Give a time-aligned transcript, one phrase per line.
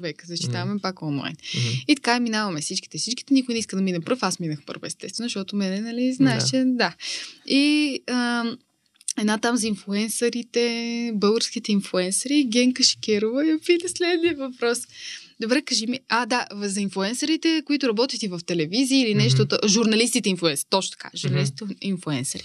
[0.00, 0.80] човека, защитаваме Мгм.
[0.80, 1.36] пак онлайн.
[1.56, 1.68] Мгм.
[1.88, 2.98] И така минаваме всичките.
[2.98, 4.22] Всичките никой не иска да мине пръв.
[4.22, 6.48] Аз минах първ, естествено, защото мене, нали, знаеш, Да.
[6.48, 6.94] че да.
[7.46, 8.58] И ам,
[9.18, 14.78] една там за инфуенсърите, българските инфуенсъри, Генка Шикерова я пита следния въпрос.
[15.40, 19.68] Добре, кажи ми, а да, за инфуенсърите, които работят и в телевизии или нещо, mm-hmm.
[19.68, 22.42] журналистите инфуенсъри, точно така, журналистите инфуенсъри.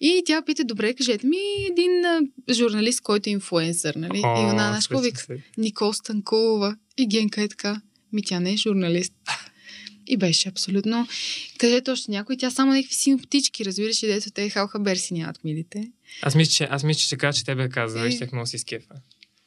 [0.00, 1.36] И тя пита, добре, кажете ми
[1.70, 2.20] един а,
[2.52, 4.18] журналист, който е инфуенсър, нали?
[4.18, 5.48] и О, она, знаеш, какво сещам вика?
[5.58, 6.76] Никол Станкулова.
[6.98, 7.80] И Генка е така.
[8.12, 9.12] Ми тя не е журналист.
[10.06, 11.08] И беше абсолютно.
[11.58, 15.90] Кажете още някой, тя само някакви синоптички, разбираш, и дето те халха берси нямат милите.
[16.22, 18.08] Аз мисля, че, аз мисля, че кажа, че тебе каза, Е.
[18.08, 18.94] и ще много си скефа.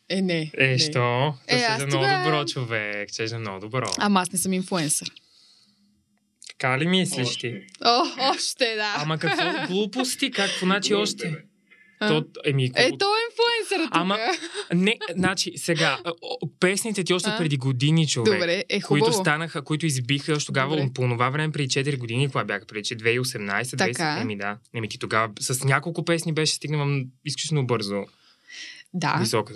[0.10, 0.52] Е, не.
[0.58, 0.80] Е, не.
[0.80, 1.34] що?
[1.48, 3.92] Е, Е, ще аз е много тогава- добро човек, че е много добро.
[3.98, 5.12] Ама аз не съм инфуенсър.
[6.50, 7.62] Така ли мислиш ти?
[7.82, 8.02] О,
[8.32, 8.94] още да.
[8.98, 10.32] Ама какво глупости?
[10.32, 11.36] Какво значи още?
[12.02, 12.08] А?
[12.08, 13.90] То, еми, Е, то е инфуенсър тук.
[13.92, 14.18] Ама,
[14.74, 16.00] Не, значи, сега,
[16.60, 17.38] песните ти още А?
[17.38, 18.34] преди години, човек.
[18.34, 19.06] Добре, е хубаво.
[19.06, 20.94] които станаха, които избиха още тогава, Добре.
[20.94, 23.94] по това време, преди 4 години, кога бяха преди че 2018, Така.
[23.94, 24.22] 20...
[24.22, 24.58] Еми да.
[24.74, 28.04] Еми ти тогава с няколко песни беше стигнала изключително бързо.
[28.94, 29.18] Да.
[29.20, 29.54] Висока.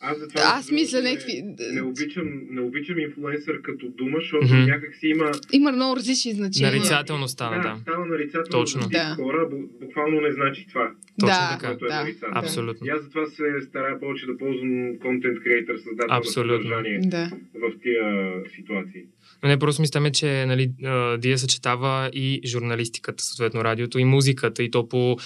[0.00, 1.42] Аз, затова, Аз мисля не, някакви...
[1.72, 4.64] Не обичам, не обичам инфлуенсър като дума, защото Мгм.
[4.64, 5.30] някак си има...
[5.52, 6.72] Има много различни значения.
[6.72, 7.80] Нарицателно стана, да, да.
[7.80, 8.82] става нарицателно Точно.
[8.82, 9.08] за Да.
[9.08, 9.14] да.
[9.14, 11.66] хора, бу- буквално не значи това, Точно да, така.
[11.66, 12.00] което е да.
[12.00, 12.38] нарицателно.
[12.38, 12.86] Абсолютно.
[12.86, 16.52] И аз затова се старая повече да ползвам контент креатор, създател Абсолютно.
[16.54, 17.30] на съдържание Да.
[17.54, 19.02] в тия ситуации.
[19.42, 20.70] Но не, просто мислям, че нали,
[21.18, 25.16] Дия съчетава и журналистиката, съответно радиото, и музиката, и то по,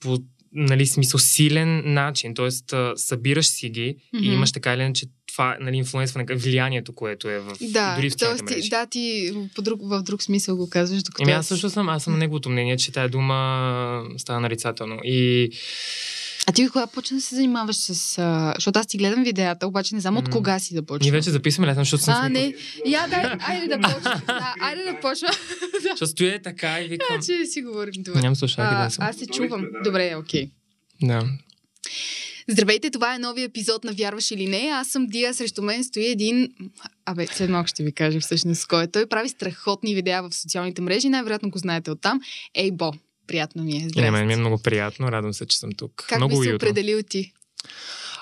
[0.00, 0.18] по
[0.52, 2.34] нали, смисъл силен начин.
[2.34, 4.32] Тоест, събираш си ги и Мгм.
[4.32, 8.24] имаш така или иначе това нали, инфлуенсване, влиянието, което е в, Да, дори в ти,
[8.54, 8.68] мрежи.
[8.68, 11.22] да, ти по друг, в друг смисъл го казваш, докато...
[11.22, 14.98] Еми аз също съм, аз съм на неговото мнение, че тая дума става нарицателно.
[15.04, 15.50] И
[16.46, 18.18] А ти кога почна да се занимаваш с...
[18.18, 18.52] А...
[18.56, 21.04] Защото аз ти гледам видеята, обаче не знам от кога си да почна.
[21.04, 22.54] ние вече записваме, лесно, защото съм А, не.
[22.86, 24.22] Я, дай, айде да почна.
[24.26, 25.28] Да, айде да почна.
[25.82, 27.22] Защото стоя така и викам...
[27.26, 28.20] че си говорим добре.
[28.20, 29.04] Нямам слушалки А, да съм.
[29.04, 29.66] аз се чувам.
[29.84, 30.50] Добре, окей.
[31.02, 31.26] Да.
[32.48, 34.70] Здравейте, това е новия епизод на Вярваш или не.
[34.72, 36.48] Аз съм Дия, срещу мен стои един...
[37.06, 38.90] Абе, след малко ще ви кажа всъщност кой е.
[38.90, 42.20] Той прави страхотни видеа в социалните мрежи, най-вероятно го знаете оттам.
[42.54, 42.92] Ей, Бо,
[43.30, 43.76] приятно ми е.
[43.76, 44.10] И на Здрасти.
[44.10, 46.04] мен ми е много приятно, радвам се, че съм тук.
[46.08, 46.56] Как много би се уютно.
[46.56, 47.32] определил ти?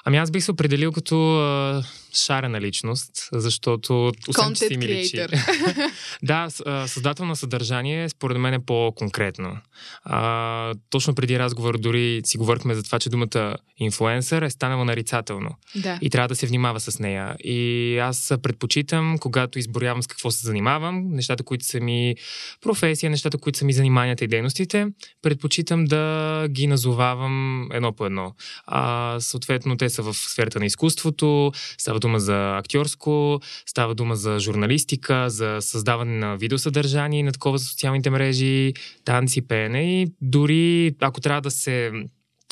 [0.05, 1.85] Ами аз бих се определил като а,
[2.25, 5.17] шарена личност, защото освен, че Content си ми личи.
[5.17, 5.91] creator.
[6.23, 6.49] да,
[6.87, 9.59] създател на съдържание според мен е по-конкретно.
[10.05, 15.51] А, точно преди разговор дори си говорихме за това, че думата инфлуенсър е станала нарицателно
[15.77, 15.99] да.
[16.03, 17.37] и трябва да се внимава с нея.
[17.39, 22.15] И аз предпочитам, когато изборявам с какво се занимавам, нещата, които са ми
[22.61, 24.87] професия, нещата, които са ми заниманията и дейностите,
[25.23, 28.35] предпочитам да ги назовавам едно по едно.
[28.67, 34.39] А, съответно, те са в сферата на изкуството, става дума за актьорско, става дума за
[34.39, 38.75] журналистика, за създаване на видеосъдържание на такова за социалните мрежи,
[39.05, 41.93] танци, пеене и дори ако трябва да се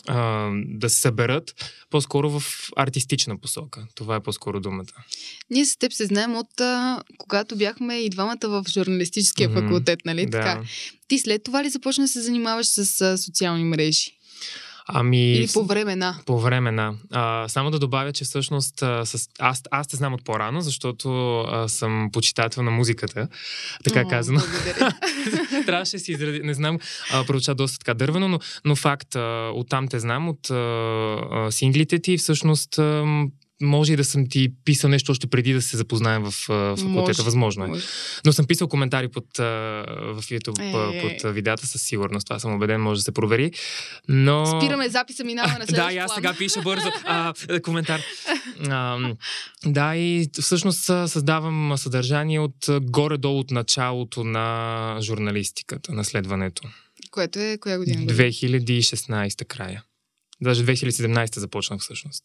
[0.08, 1.54] а, да се съберат
[1.90, 2.42] по-скоро в
[2.76, 3.86] артистична посока.
[3.94, 4.92] Това е по-скоро думата.
[5.50, 10.26] Ние с теб се знаем от а, когато бяхме и двамата в журналистическия факултет, нали
[10.26, 10.30] да.
[10.30, 10.62] така?
[11.08, 14.15] Ти след това ли започна да се занимаваш с а, социални мрежи?
[14.88, 16.18] Ами, Или по време на?
[16.26, 16.94] По време на.
[17.12, 21.40] А, само да добавя, че всъщност а, с, аз, аз те знам от по-рано, защото
[21.40, 23.28] а, съм почитател на музиката,
[23.84, 24.40] така О, казано.
[25.66, 26.78] Трябваше си изрази, не знам,
[27.12, 31.50] а, проуча доста така дървено, но, но факт, а, оттам те знам, от а, а,
[31.50, 33.04] синглите ти, всъщност а,
[33.62, 36.32] може и да съм ти писал нещо още преди да се запознаем в
[36.76, 36.88] факултета.
[36.88, 37.80] Може, Възможно е.
[38.24, 42.26] Но съм писал коментари под, в YouTube, Е, е, под а, видеята със сигурност.
[42.26, 43.52] Това съм убеден, може да се провери.
[44.08, 44.46] Но...
[44.60, 48.00] Спираме записа, минаваме на Да, следващ и аз сега пиша бързо а, е, коментар.
[48.68, 48.98] А,
[49.66, 56.62] да, и всъщност създавам съдържание от горе-долу от началото на журналистиката, на следването.
[57.10, 58.06] Което е коя година?
[58.06, 59.82] 2016 края.
[60.42, 62.22] Даже 2017 започнах всъщност.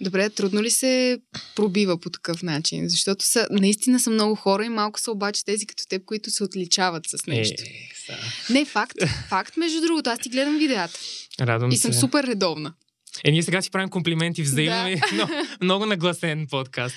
[0.00, 1.18] Добре, трудно ли се
[1.56, 2.88] пробива по такъв начин?
[2.88, 6.44] Защото са, наистина са много хора и малко са обаче тези като теб, които се
[6.44, 7.62] отличават с нещо.
[7.62, 8.18] Е, сега.
[8.50, 8.96] Не, факт.
[9.28, 10.10] Факт, между другото.
[10.10, 10.98] Аз ти гледам видеята.
[11.40, 11.82] Радвам И се.
[11.82, 12.74] съм супер редовна.
[13.24, 14.82] Е, ние сега си правим комплименти взаимно.
[14.82, 14.90] Да.
[14.90, 16.96] и много, много нагласен подкаст.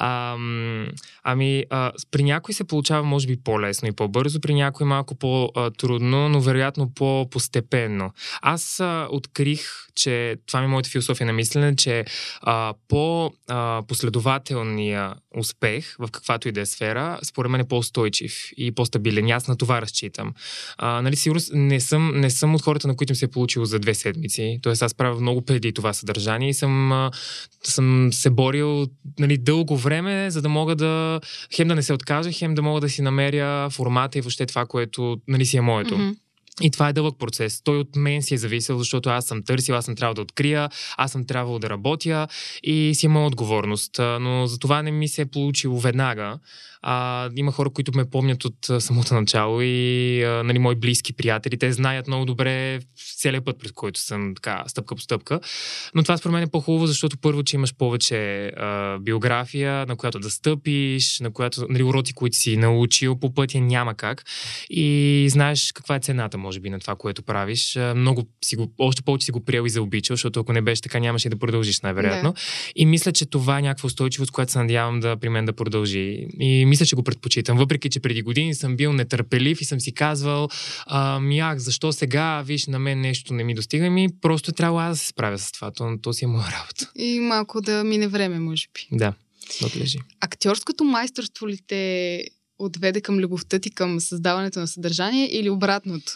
[0.00, 0.88] Ам,
[1.22, 6.28] ами, а, при някой се получава, може би, по-лесно и по-бързо, при някой малко по-трудно,
[6.28, 8.10] но вероятно по-постепенно.
[8.42, 9.60] Аз а, открих,
[9.94, 12.04] че това ми е моята философия на мислене, че
[12.40, 19.30] а, по-последователния успех в каквато и да е сфера, според мен е по-устойчив и по-стабилен.
[19.30, 20.34] Аз на това разчитам.
[20.76, 23.64] А, нали, сигурно не съм, не съм от хората, на които им се е получило
[23.64, 24.58] за две седмици.
[24.62, 27.10] Тоест аз правя много преди това съдържание и съм,
[27.64, 28.86] съм се борил
[29.18, 31.20] нали, дълго време, за да мога да
[31.54, 34.66] хем да не се откажа, хем да мога да си намеря формата и въобще това,
[34.66, 35.98] което нали, си е моето.
[35.98, 36.10] Мгм.
[36.62, 37.62] И това е дълъг процес.
[37.62, 40.70] Той от мен си е зависел, защото аз съм търсил, аз съм трябвало да открия,
[40.96, 42.28] аз съм трябвало да работя
[42.62, 43.98] и си имам отговорност.
[43.98, 46.38] А, Но за това не ми се е получило веднага.
[46.82, 51.12] А, има хора, които ме помнят от а, самото начало и а, нали, мои близки
[51.12, 51.58] приятели.
[51.58, 52.80] Те знаят много добре
[53.18, 55.40] целият път, през който съм така, стъпка по стъпка.
[55.94, 60.18] Но това според мен е по-хубаво, защото първо, че имаш повече а, биография, на която
[60.18, 64.24] да стъпиш, на която нали, уроци, които си научил по пътя, няма как.
[64.70, 67.76] И знаеш каква е цената, може би, на това, което правиш.
[67.76, 70.82] А, Много си го, още повече си го приел и заобичал, защото ако не беше
[70.82, 72.34] така, нямаше да продължиш, най-вероятно.
[72.76, 76.26] И мисля, че това е някаква устойчивост, която се надявам да при мен да продължи.
[76.40, 77.58] И мисля, че го предпочитам.
[77.58, 80.48] Въпреки, че преди години съм бил нетърпелив и съм си казвал,
[80.86, 84.98] ами ах, защо сега, виж, на мен нещо не ми достига, ми просто трябва аз
[84.98, 85.70] да се справя с това.
[85.70, 86.90] То, то си е моя работа.
[86.96, 88.96] И малко да мине време, може би.
[88.96, 89.14] Да,
[89.60, 89.98] да отлежи.
[90.20, 92.24] Актьорското майсторство ли те
[92.58, 96.12] отведе към любовта ти към създаването на съдържание или обратното?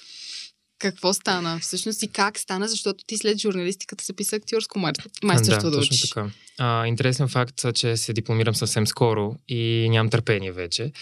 [0.83, 5.71] Какво стана всъщност и как стана, защото ти след журналистиката се писа актьорско майстор- майсторство
[5.71, 6.11] да, да точно учиш.
[6.11, 6.31] така.
[6.59, 10.93] А, интересен факт, че се дипломирам съвсем скоро и нямам търпение вече,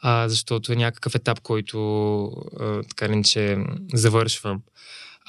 [0.00, 1.78] а, защото е някакъв етап, който
[2.60, 3.58] а, така ли, че
[3.94, 4.62] завършвам.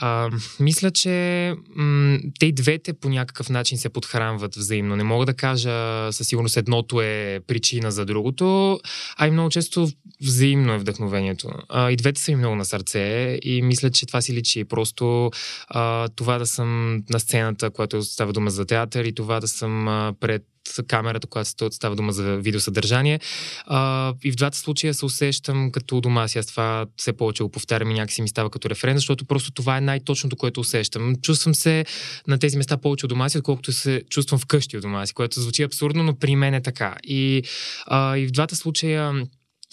[0.03, 4.95] А, мисля, че м- те и двете по някакъв начин се подхранват взаимно.
[4.95, 8.79] Не мога да кажа със сигурност едното е причина за другото,
[9.17, 9.89] а и много често
[10.21, 11.49] взаимно е вдъхновението.
[11.69, 14.63] А, и двете са ми много на сърце и мисля, че това си личи.
[14.63, 15.31] Просто
[15.67, 19.87] а, това да съм на сцената, когато става дума за театър и това да съм
[19.87, 20.43] а, пред
[20.87, 23.19] камерата, ста- става дума за видеосъдържание.
[23.65, 26.39] А, и в двата случая се усещам като у дома си.
[26.39, 29.77] Аз това все повече го повтарям и някакси ми става като референ, защото просто това
[29.77, 31.15] е най-точното, което усещам.
[31.15, 31.85] Чувствам се
[32.27, 35.41] на тези места повече у дома си, отколкото се чувствам вкъщи у дома си, което
[35.41, 36.95] звучи абсурдно, но при мен е така.
[37.03, 37.43] И,
[37.85, 39.25] а, и в двата случая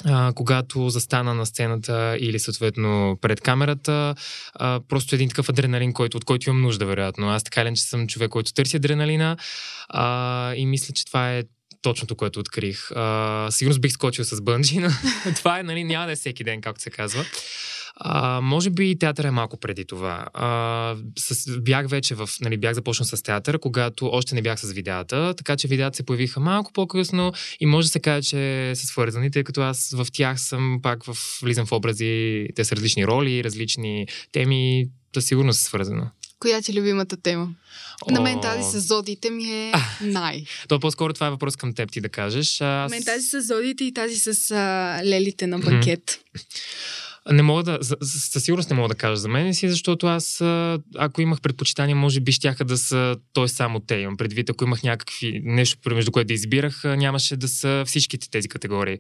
[0.05, 4.15] а, когато застана на сцената или съответно пред камерата,
[4.55, 7.31] а, просто един такъв адреналин, който, от който имам нужда, вероятно.
[7.31, 9.37] Аз така ли, че съм човек, който търси адреналина
[9.89, 11.43] а, и мисля, че това е
[11.83, 12.91] точното, което открих.
[12.95, 14.89] А, сигурно бих скочил с бънджи, но
[15.37, 17.25] това е, нали, няма да е всеки ден, както се казва.
[18.01, 20.27] А, може би театър е малко преди това.
[20.35, 24.73] А, с, бях вече в, нали, бях започнал с театър, когато още не бях с
[24.73, 28.87] видеята, така че видеята се появиха малко по-късно и може да се каже, че са
[28.87, 33.07] свързани, тъй като аз в тях съм пак в, влизам в образи, те са различни
[33.07, 36.11] роли, различни теми, със сигурност е свързано.
[36.41, 37.49] Коя ти е любимата тема?
[38.11, 40.45] На мен О, тази с зодиите ми е най.
[40.69, 42.61] То по-скоро това е въпрос към теб ти да кажеш.
[42.61, 42.91] На Аз...
[42.91, 46.21] мен тази с зодиите и тази с а, лелите на банкет.
[47.31, 50.41] Не мога да, със сигурност не мога да кажа за мен си, защото аз,
[50.97, 54.83] ако имах предпочитания, може би щяха да са, той само те имам предвид, ако имах
[54.83, 58.99] някакви нещо, между което да избирах, нямаше да са всичките тези категории.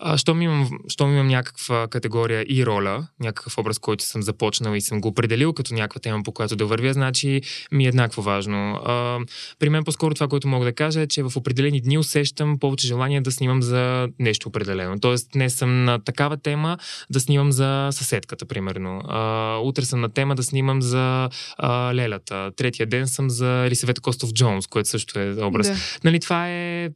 [0.00, 4.80] А, щом, имам, щом имам някаква категория и роля, някакъв образ, който съм започнал и
[4.80, 7.40] съм го определил като някаква тема, по която да вървя, значи
[7.72, 8.74] ми е еднакво важно.
[8.74, 9.18] А,
[9.58, 12.86] при мен по-скоро това, което мога да кажа е, че в определени дни усещам повече
[12.86, 15.00] желание да снимам за нещо определено.
[15.00, 16.78] Тоест, не съм на такава тема,
[17.10, 19.02] да снимам за съседката, примерно.
[19.08, 21.28] А, утре съм на тема да снимам за
[21.58, 22.50] а, Лелята.
[22.56, 25.68] Третия ден съм за Елисавета Костов Джонс, което също е образ.
[25.68, 25.76] Да.
[26.04, 26.90] Нали, това е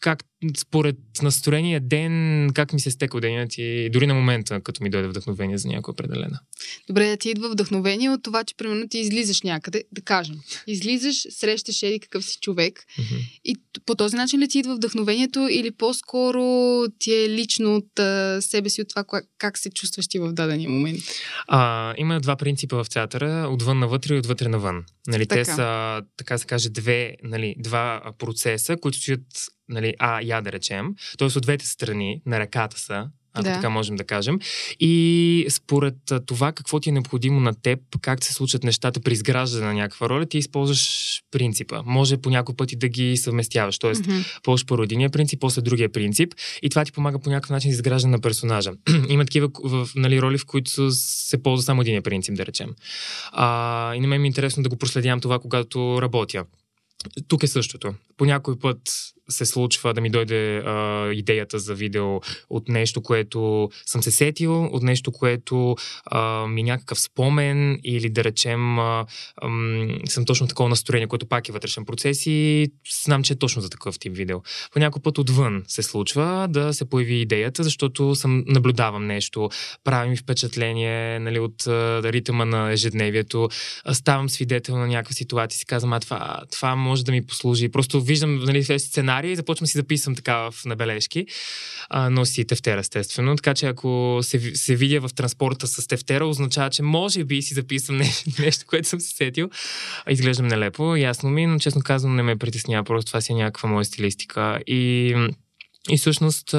[0.00, 0.18] как
[0.58, 5.08] според настроения ден, как ми се стека денят и дори на момента, като ми дойде
[5.08, 6.40] вдъхновение за някоя определена.
[6.88, 10.36] Добре, да ти идва вдъхновение от това, че примерно ти излизаш някъде, да кажем.
[10.66, 13.14] Излизаш, срещаш еди какъв си човек Мгм.
[13.44, 16.42] и по този начин ли ти идва вдъхновението или по-скоро
[16.98, 20.32] ти е лично от а, себе си, от това как, как се чувстваш ти в
[20.32, 21.00] дадения момент?
[21.48, 24.84] А, има два принципа в театъра, отвън навътре и отвътре навън.
[25.06, 25.54] Нали, те Така.
[25.54, 29.20] са, така се каже, две, нали, два процеса, които стоят,
[29.68, 31.28] нали, а, я да речем, т.е.
[31.28, 33.52] от двете страни на ръката са, ако Да.
[33.54, 34.38] така можем да кажем.
[34.80, 35.94] И според
[36.26, 40.08] това какво ти е необходимо на теб, как се случат нещата при изграждане на някаква
[40.08, 41.82] роля, ти използваш принципа.
[41.86, 43.78] Може по някой пъти да ги съвместяваш.
[43.78, 44.18] Тоест, Мгм.
[44.42, 47.74] ползваш първо единия принцип, после другия принцип и това ти помага по някакъв начин за
[47.74, 48.72] изграждане на персонажа.
[49.08, 52.74] Има такива в, нали, роли, в които се ползва само единия принцип, да речем.
[53.32, 56.44] А, и на мен ми е интересно да го проследявам това, когато работя.
[57.28, 57.94] тук е същото.
[58.16, 58.80] По някой път
[59.28, 64.64] се случва да ми дойде а, идеята за видео от нещо, което съм се сетил,
[64.64, 69.06] от нещо, което а, ми е някакъв спомен или да речем а,
[69.36, 69.48] а,
[70.08, 72.68] съм точно такова настроение, което пак е вътрешен процес и
[73.04, 74.40] знам, че е точно за такъв тип видео.
[74.72, 79.50] По някой път отвън се случва да се появи идеята, защото съм наблюдавам нещо,
[79.84, 83.48] прави ми впечатление нали, от а, ритъма на ежедневието,
[83.92, 87.68] ставам свидетел на някаква ситуация и си казвам, а това, това може да ми послужи.
[87.68, 91.26] Просто виждам нали, сценарий и започвам си записвам така в набележки,
[91.88, 93.36] а, но си тефтера, естествено.
[93.36, 97.54] Така че ако се, се видя в транспорта с тефтера, означава, че може би си
[97.54, 99.50] записвам нещо, нещо което съм се сетил.
[100.08, 103.68] Изглеждам нелепо, ясно ми, но честно казвам не ме притеснява, просто това си е някаква
[103.68, 104.60] моя стилистика.
[104.66, 105.14] И
[105.90, 106.50] и всъщност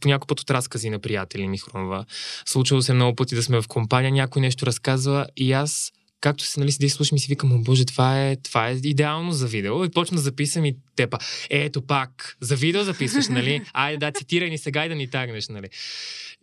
[0.00, 2.04] по някой път от разкази на приятели ми хрумва.
[2.44, 6.60] Случвало се много пъти да сме в компания, някой нещо разказва и аз както се
[6.60, 9.84] нали, седи слушам и си викам, о боже, това е, това е идеално за видео.
[9.84, 11.18] И почна да записвам и тепа,
[11.50, 13.62] ето пак, за видео записваш, нали?
[13.72, 15.68] Айде да, цитирай ни сега и да ни тагнеш, нали?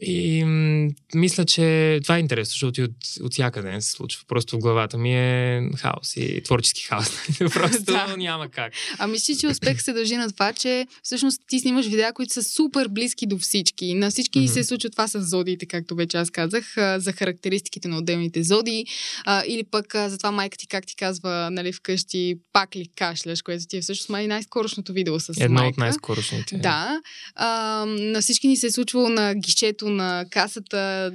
[0.02, 4.24] И м- мисля, че това е интересно, защото и от, от всякъде не се случва.
[4.28, 7.12] Просто в главата ми е хаос и творчески хаос.
[7.54, 8.16] Просто да.
[8.18, 8.74] няма как.
[8.98, 12.44] А мисля, че успех се дължи на това, че всъщност ти снимаш видеа, които са
[12.44, 13.94] супер близки до всички.
[13.94, 14.54] На всички mm-hmm.
[14.54, 18.86] се случва това с зодиите, както вече аз казах, за характеристиките на отделните зодии.
[19.26, 23.42] А, или пък за това майка ти, как ти казва, нали, вкъщи, пак ли кашляш,
[23.42, 25.70] което ти е всъщност май най-скорошното видео с Едно майка.
[25.70, 26.58] от най-скорошните.
[26.58, 27.02] Да.
[27.36, 31.12] А, на всички ни се е случвало на гишето на касата,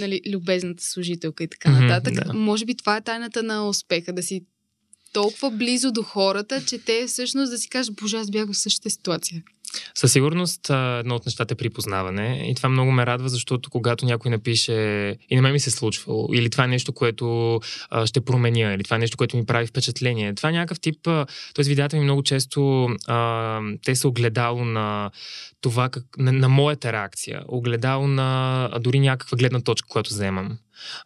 [0.00, 2.14] нали, любезната служителка и така mm-hmm, нататък.
[2.14, 2.32] Да.
[2.34, 4.44] Може би това е тайната на успеха, да си
[5.12, 8.90] толкова близо до хората, че те всъщност да си кажат, боже, аз бях в същата
[8.90, 9.42] ситуация.
[9.94, 14.30] Със сигурност едно от нещата е припознаване и това много ме радва, защото когато някой
[14.30, 14.72] напише
[15.30, 18.74] и на мен ми се е случвало, или това е нещо, което а, ще променя,
[18.74, 20.34] или това е нещо, което ми прави впечатление.
[20.34, 21.62] Това е някакъв тип, т.е.
[21.62, 25.10] видеята ми много често а, те са огледало на
[25.60, 30.58] това, как, на, на моята реакция, огледало на дори някаква гледна точка, която вземам.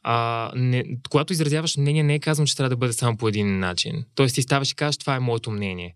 [0.02, 3.58] А, не, когато изразяваш мнение, не е казвам, че трябва да бъде само по един
[3.58, 4.04] начин.
[4.14, 5.94] Тоест ти ставаш и кажеш, това е моето мнение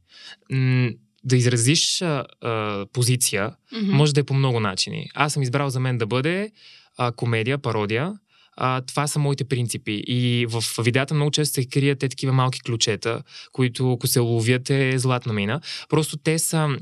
[1.25, 3.91] да изразиш а, а, позиция, mm-hmm.
[3.91, 5.11] може да е по много начини.
[5.15, 6.51] Аз съм избрал за мен да бъде
[6.99, 8.13] а, комедия, пародия.
[8.57, 10.03] А, това са моите принципи.
[10.07, 14.71] И в видеята много често се крият те такива малки ключета, които ако се ловят
[14.71, 15.61] е златна мина.
[15.89, 16.77] Просто те са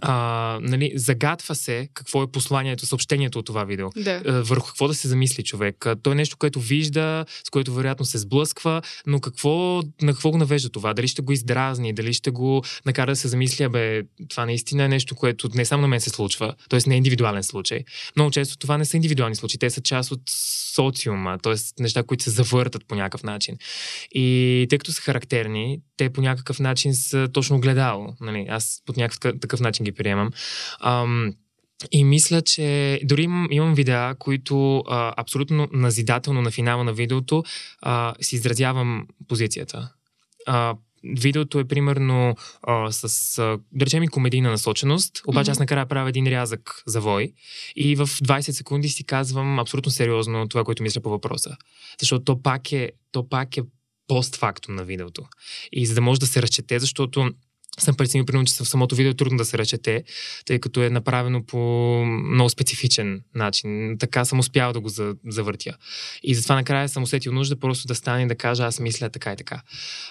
[0.00, 3.88] а, нали, загадва се какво е посланието, съобщението от това видео.
[3.96, 4.22] Да.
[4.26, 5.86] А, върху какво да се замисли човек.
[5.86, 10.30] А, то е нещо, което вижда, с което вероятно се сблъсква, но какво, на какво
[10.30, 10.94] го навежда това?
[10.94, 14.88] Дали ще го издразни, дали ще го накара да се замисли, бе, това наистина е
[14.88, 16.80] нещо, което не само на мен се случва, т.е.
[16.86, 17.84] не е индивидуален случай.
[18.16, 20.20] Много често това не са индивидуални случаи, те са част от
[20.74, 21.54] социума, т.е.
[21.82, 23.56] неща, които се завъртат по някакъв начин.
[24.12, 28.14] И тъй като са характерни, те по някакъв начин са точно гледало.
[28.20, 28.46] Нали?
[28.48, 30.30] Аз по някакъв такъв начин ги приемам.
[30.80, 31.34] Ам,
[31.90, 37.44] и мисля, че дори имам, имам видеа, които а, абсолютно назидателно на финала на видеото
[37.82, 39.92] а, си изразявам позицията.
[40.46, 45.52] А, видеото е примерно а, с, а, да речем и комедийна насоченост, обаче mm-hmm.
[45.52, 47.32] аз накрая правя един рязък за вой
[47.76, 51.56] и в 20 секунди си казвам абсолютно сериозно това, което мисля по въпроса.
[52.00, 53.62] Защото то пак е, то пак е
[54.12, 55.24] постфактум на видеото.
[55.72, 57.34] И за да може да се разчете, защото
[57.78, 60.04] съм преценил, примерно, че в самото видео е трудно да се речете,
[60.44, 61.58] тъй като е направено по
[62.04, 63.96] много специфичен начин.
[63.98, 64.88] Така съм успял да го
[65.28, 65.76] завъртя.
[66.22, 69.32] И затова накрая съм усетил нужда просто да стане и да кажа аз мисля така
[69.32, 69.62] и така.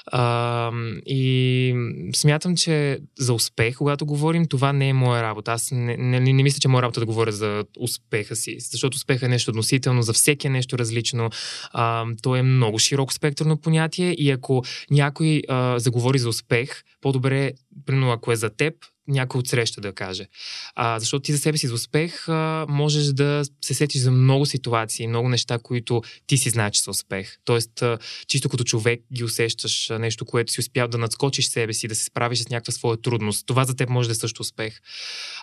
[0.06, 0.72] А,
[1.06, 1.75] и
[2.15, 5.51] смятам, че за успех, когато говорим, това не е моя работа.
[5.51, 8.96] Аз не, не, не мисля, че е моя работа да говоря за успеха си, защото
[8.96, 11.30] успеха е нещо относително, за всеки е нещо различно.
[11.72, 17.51] А, то е много широко спектърно понятие и ако някой а, заговори за успех, по-добре,
[17.86, 18.74] примерно ако е за теб,
[19.08, 20.27] някой от среща да каже.
[20.75, 24.46] А, защото ти за себе си за успех а, можеш да се сетиш за много
[24.46, 27.38] ситуации, много неща, които ти си знаеш, че са успех.
[27.46, 31.74] Тоест, а, чисто като човек ги усещаш а, нещо, което си успял да надскочиш себе
[31.74, 33.46] си, да се справиш с някаква своя трудност.
[33.48, 34.81] Това за теб може да е също успех.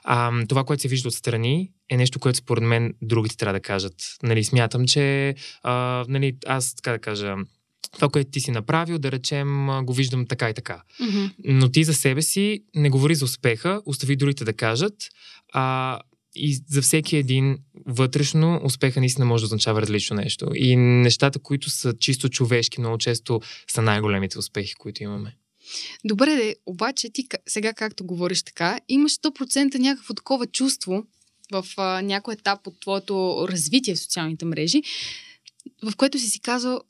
[0.04, 3.94] А, това, което се вижда отстрани, е нещо, което според мен другите трябва да кажат.
[4.22, 7.36] Нали, смятам, че а, нали, аз така да кажа,
[7.92, 10.82] това, което ти си направил, да речем, го виждам така и така.
[11.00, 11.30] Mm-hmm.
[11.44, 14.94] Но ти за себе си не говори за успеха, остави другите да кажат.
[15.52, 15.98] А,
[16.34, 20.50] и за всеки един вътрешно успеха наистина може да означава различно нещо.
[20.54, 25.36] И нещата, които са чисто човешки, много често са най-големите успехи, които имаме.
[26.04, 31.04] Добре, де, обаче ти сега както говориш така, имаш 100% някакво такова чувство
[31.52, 34.82] в а, някой етап от твоето развитие в социалните мрежи,
[35.82, 36.80] в което си си казал,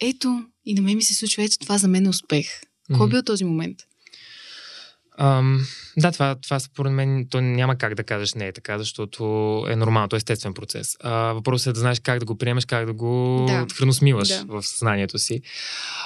[0.00, 2.46] ето, и на мен ми се случва, ето това за мен е успех.
[2.86, 3.10] Кой mm-hmm.
[3.10, 3.78] бил този момент?
[5.20, 9.24] Ам, да, това, това според мен то няма как да кажеш не е така, защото
[9.68, 10.96] е нормално, то е естествен процес.
[11.00, 13.66] А, въпросът е да знаеш как да го приемеш, как да го Да.
[13.74, 14.44] храносмиваш Да.
[14.48, 15.40] в съзнанието си.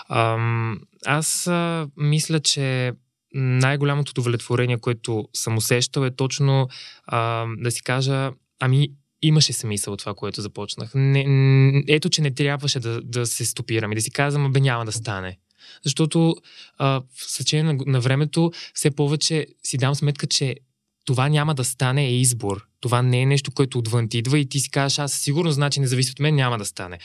[0.08, 2.92] Ам, аз а, мисля, че
[3.34, 6.68] най-голямото удовлетворение, което съм усещал е точно
[7.06, 8.30] а, да си кажа,
[8.60, 8.88] ами
[9.22, 10.90] имаше смисъл от това, което започнах.
[10.94, 14.84] Не, ето, че не трябваше да, да се стопирам и да си казвам, бе няма
[14.84, 15.38] да стане.
[15.84, 16.36] Защото
[16.78, 20.56] а, в съчение на, на времето все повече си дам сметка, че
[21.04, 22.66] това няма да стане е избор.
[22.80, 25.54] Това не е нещо, което отвън ти идва и ти си кажеш, аз със сигурност
[25.54, 26.98] значи не зависи от мен, няма да стане.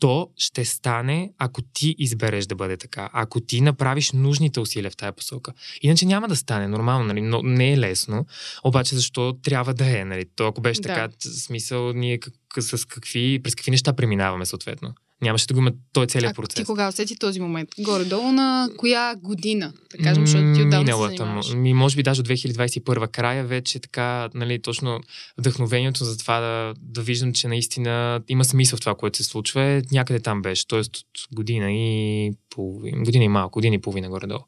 [0.00, 3.10] То ще стане, ако ти избереш да бъде така.
[3.12, 5.52] Ако ти направиш нужните усилия в тая посока.
[5.82, 7.20] Иначе няма да стане нормално, нали?
[7.20, 8.26] но не е лесно.
[8.64, 10.04] Обаче защо трябва да е?
[10.04, 10.24] Нали?
[10.36, 10.88] То, ако беше Да.
[10.88, 14.94] така, смисъл, ние как, с какви, през какви неща преминаваме съответно.
[15.22, 16.54] Нямаше да го има той целият А процес.
[16.54, 17.68] ти кога усети този момент?
[17.78, 19.72] Горе-долу на коя година?
[19.90, 21.52] Да кажем, защото ти отдавна се Миналата, занимаваш.
[21.54, 25.00] ми, може би даже от 2021 края вече така, нали, точно
[25.38, 29.62] вдъхновението за това да, да виждам, че наистина има смисъл в това, което се случва,
[29.62, 30.66] е някъде там беше.
[30.66, 34.44] Тоест от година и половина, година и малко, година и половина горе-долу.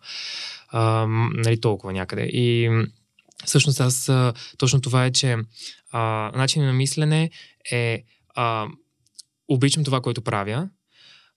[0.68, 2.22] А, нали, толкова някъде.
[2.22, 2.70] И
[3.46, 4.10] всъщност аз
[4.58, 5.36] точно това е, че
[5.92, 7.30] а, начинът на мислене
[7.72, 8.02] е
[8.34, 8.66] а,
[9.52, 10.68] обичам това, което правя,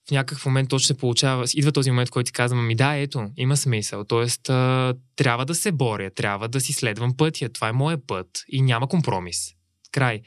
[0.08, 2.94] в някакъв момент точно се получава, идва този момент, в който ти казвам, ми да,
[2.94, 4.04] ето, има смисъл.
[4.04, 7.48] Тоест, а, трябва да се боря, трябва да си следвам пътя.
[7.48, 9.52] Това е моят път и няма компромис.
[9.92, 10.22] Край.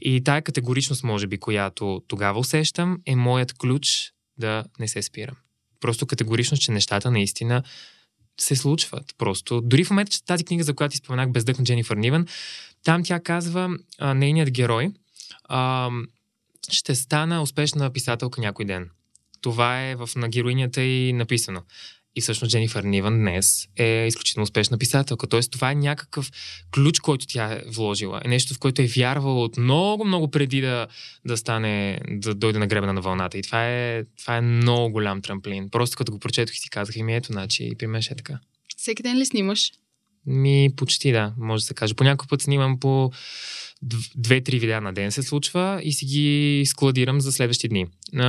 [0.00, 5.36] И тая категоричност, може би, която тогава усещам, е моят ключ да не се спирам.
[5.80, 7.62] Просто категоричност, че нещата наистина
[8.40, 9.14] се случват.
[9.18, 12.26] Просто, дори в момента, че тази книга, за която ти споменах, Бездъх на Дженифър Нивън,
[12.84, 14.90] там тя казва, а, нейният герой
[15.44, 15.90] а,
[16.70, 18.90] ще стана успешна писателка някой ден.
[19.40, 21.62] Това е в на героинята и написано.
[22.16, 25.26] И всъщност Дженифър Нивън днес е изключително успешна писателка.
[25.26, 26.30] Тоест това е някакъв
[26.74, 28.20] ключ, който тя е вложила.
[28.24, 30.86] Е нещо, в което е вярвала от много, много преди да,
[31.26, 33.38] да стане, да дойде на гребена на вълната.
[33.38, 35.70] И това е, това е много голям трамплин.
[35.70, 38.16] Просто като го прочетох и си казах, ми ето, значи, и при мен ще е
[38.16, 38.38] така.
[38.76, 39.72] Всеки ден ли снимаш?
[40.26, 41.94] Ми, почти да, може да се каже.
[41.94, 43.12] По някой път снимам по
[44.16, 47.86] две-три видеа на ден се случва и си ги складирам за следващи дни.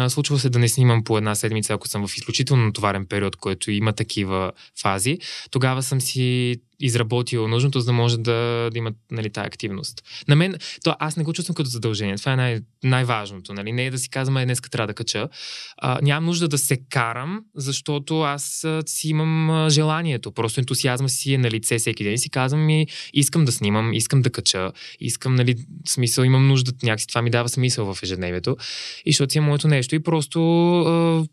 [0.07, 3.71] Случва се да не снимам по една седмица, ако съм в изключително натоварен период, който
[3.71, 5.17] има такива фази.
[5.51, 10.03] Тогава съм си изработил нужното, за да може да, да има нали, тая активност.
[10.27, 12.17] На мен, то аз не го чувствам като задължение.
[12.17, 13.53] Това е най- най-важното.
[13.53, 13.71] Нали?
[13.71, 15.29] Не е да си казвам, е, днес трябва да кача.
[15.77, 20.31] А, нямам нужда да се карам, защото аз а, си имам а, желанието.
[20.31, 23.93] Просто ентусиазма си е на лице всеки ден и си казвам ми, искам да снимам,
[23.93, 25.55] искам да кача, искам, нали,
[25.87, 28.57] смисъл, имам нужда, някакси това ми дава смисъл в ежедневието.
[29.05, 29.95] И защото си е моето нещо.
[29.95, 30.39] И просто
[30.79, 31.25] а,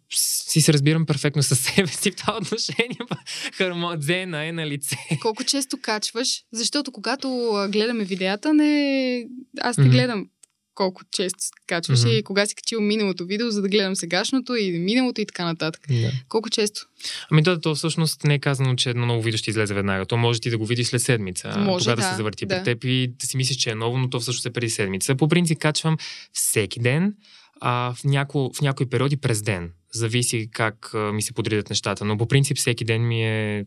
[0.50, 2.98] си се разбирам перфектно със себе си в това отношение.
[3.54, 4.96] Хармодзена е на лице.
[5.22, 6.42] Колко често качваш?
[6.52, 7.28] Защото когато
[7.68, 9.26] гледаме видеята, не...
[9.60, 10.26] аз не гледам
[10.74, 12.10] колко често качваш Мгм.
[12.10, 15.82] и кога си качил миналото видео, за да гледам сегашното и миналото и така нататък.
[15.88, 16.12] Да.
[16.28, 16.86] Колко често?
[17.30, 20.06] Ами то, то всъщност не е казано, че едно ново видео ще излезе веднага.
[20.06, 21.58] То може ти да го видиш след седмица.
[21.58, 22.56] Може, когато да, се завърти да.
[22.56, 25.14] при теб и да си мислиш, че е ново, но то всъщност е преди седмица.
[25.14, 25.96] По принцип качвам
[26.32, 27.14] всеки ден,
[27.60, 29.70] а, в, няко, в някои периоди през ден.
[29.92, 33.66] Зависи как ми се подредят нещата, но по принцип всеки ден ми е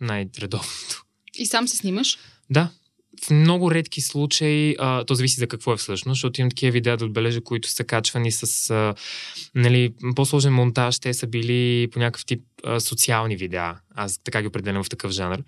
[0.00, 1.04] най-редовното.
[1.34, 2.18] И сам се снимаш?
[2.50, 2.70] Да.
[3.26, 6.96] В много редки случаи, а, то зависи за какво е всъщност, защото имам такива видеа
[6.96, 8.94] да отбележа, които са качвани с а,
[9.54, 10.98] нали, по-сложен монтаж.
[10.98, 13.74] Те са били по някакъв тип а, социални видеа.
[13.94, 15.38] Аз така ги определям в такъв жанр.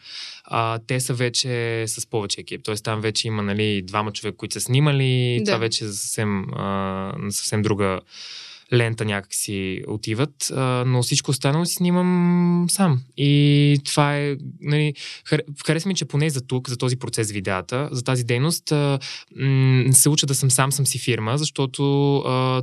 [0.44, 2.61] А, те са вече с повече екип.
[2.64, 5.38] Тоест там вече има нали, двама човека, които са снимали.
[5.38, 5.44] Да.
[5.44, 8.00] Това вече е съвсем, а, съвсем друга
[8.75, 10.53] лента някак си отиват,
[10.87, 13.01] но всичко останало си снимам сам.
[13.17, 14.95] И това е, нали,
[15.31, 18.99] хар- хареса ми, че поне за тук, за този процес видеята, за тази дейност, а,
[19.93, 21.83] се уча да съм сам, съм си фирма, защото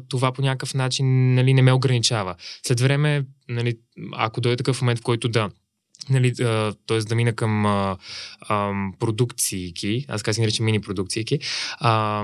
[0.10, 2.36] това по някакъв начин нали, не ме ограничава.
[2.64, 3.78] След време, нали,
[4.14, 5.50] ако дойде такъв момент, в който да
[6.10, 7.00] нали, т.е.
[7.00, 7.98] да мина към а,
[8.42, 11.26] а, продукции, аз казах наричам мини продукции,
[11.80, 12.24] а,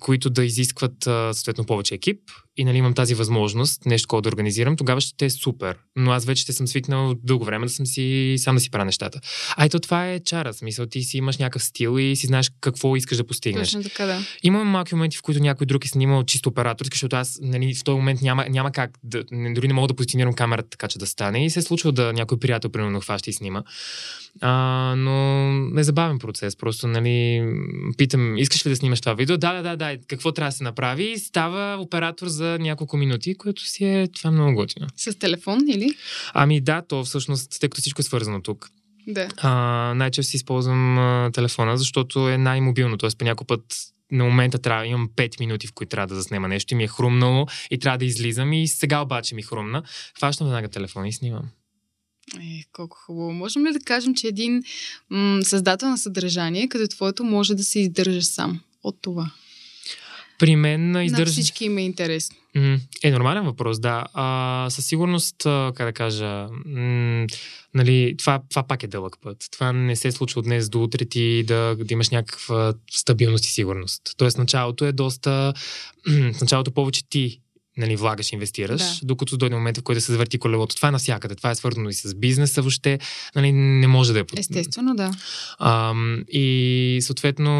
[0.00, 2.20] които да изискват а, съответно повече екип
[2.56, 5.76] и нали, имам тази възможност нещо такова да организирам, тогава ще е супер.
[5.96, 8.84] Но аз вече ще съм свикнал дълго време да съм си сам да си правя
[8.84, 9.20] нещата.
[9.56, 10.54] А ето това е чара.
[10.54, 13.68] Смисъл, ти си имаш някакъв стил и си знаеш какво искаш да постигнеш.
[13.68, 14.20] Точно така, да.
[14.42, 17.84] Имам малки моменти, в които някой друг е снимал чисто операторски, защото аз нали, в
[17.84, 21.06] този момент няма, няма как, да, дори не мога да позиционирам камерата така, че да
[21.06, 21.44] стане.
[21.44, 23.62] И се е случва да някой приятел, примерно, хваща и снима.
[24.40, 26.56] А, но е забавен процес.
[26.56, 27.44] Просто, нали,
[27.98, 29.36] питам, искаш ли да снимаш това видео?
[29.38, 29.98] Да, да, да, да.
[30.08, 31.04] Какво трябва да се направи?
[31.04, 34.86] И става оператор за няколко минути, което си е, това е много готино.
[34.96, 35.94] С телефон или?
[36.34, 38.68] Ами да, то всъщност, тъй като всичко е свързано тук.
[39.08, 39.28] Да.
[39.36, 39.50] А,
[39.96, 42.98] най-често си използвам а, телефона, защото е най-мобилно.
[42.98, 43.62] Тоест, по някой път
[44.12, 46.88] на момента трябва, имам 5 минути, в които трябва да заснема нещо и ми е
[46.88, 49.82] хрумнало и трябва да излизам и сега обаче ми хрумна.
[50.18, 51.42] Хващам веднага телефона и снимам.
[52.36, 53.32] Е, колко хубаво.
[53.32, 54.62] Можем ли да кажем, че един
[55.10, 59.30] м- създател на съдържание, като твоето, може да се издържа сам от това?
[60.38, 61.32] При мен На издържа...
[61.32, 62.36] всички им е интересно.
[63.02, 64.06] Е, нормален въпрос, да.
[64.14, 67.26] А, със сигурност, как да кажа, м-
[67.74, 69.48] нали, това, това пак е дълъг път.
[69.52, 73.50] Това не се случва от днес до утре ти да, да имаш някаква стабилност и
[73.50, 74.02] сигурност.
[74.16, 75.52] Тоест, началото е доста...
[76.06, 77.40] в началото повече ти
[77.76, 79.06] нали, влагаш, инвестираш, Да.
[79.06, 80.76] докато дойде момента, в който да се завърти колелото.
[80.76, 81.34] Това е навсякъде.
[81.34, 82.98] Това е свързано и с бизнеса въобще.
[83.34, 84.24] Нали, не може да е...
[84.36, 85.10] Естествено, да.
[85.58, 87.52] Ам, и съответно,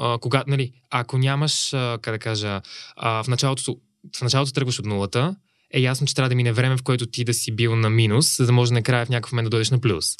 [0.00, 2.60] а, кога, нали, ако нямаш, а, как да кажа,
[2.96, 3.76] а, в, началото,
[4.16, 5.36] в началото тръгваш от нулата,
[5.74, 8.36] е ясно, че трябва да мине време, в което ти да си бил на минус,
[8.36, 10.16] за да може накрая в някакъв момент да дойдеш на плюс.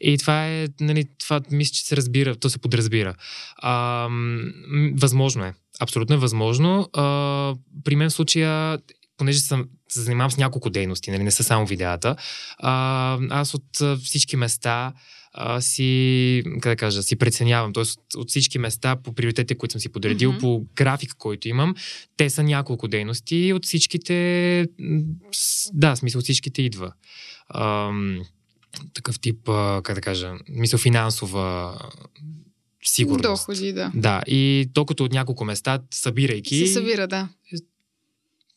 [0.00, 3.14] И това е, нали, това мисля, че се разбира, то се подразбира.
[3.56, 4.08] А,
[4.94, 5.54] възможно е.
[5.80, 6.88] Абсолютно е възможно.
[6.92, 7.54] А,
[7.84, 8.78] при мен в случая,
[9.16, 12.16] понеже съм, се занимавам с няколко дейности, нали, не са само видеята,
[12.58, 14.92] а, аз от всички места
[15.34, 17.72] а, си, как да кажа, си преценявам.
[17.72, 20.40] Тоест от, от всички места по приоритетите, които съм си подредил, Мгм.
[20.40, 21.74] по графика, който имам,
[22.16, 24.66] те са няколко дейности и от всичките,
[25.72, 26.92] да, смисъл от всичките идва.
[27.54, 28.20] Ам,
[28.94, 29.44] такъв тип,
[29.82, 31.78] как да кажа, мисъл финансова
[32.84, 33.22] сигурност.
[33.22, 33.92] Доходи, да.
[33.94, 37.28] Да, и толкова от няколко места, събирайки, Се събира, да.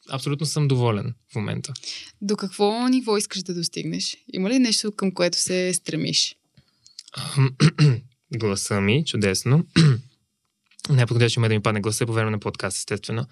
[0.10, 1.74] абсолютно съм доволен в момента.
[2.22, 4.18] До какво ниво искаш да достигнеш?
[4.34, 6.36] Има ли нещо към което се стремиш?
[8.38, 9.66] гласа ми, чудесно.
[10.90, 13.26] Най-подходящо има да ми падне гласа по време на подкаст, естествено.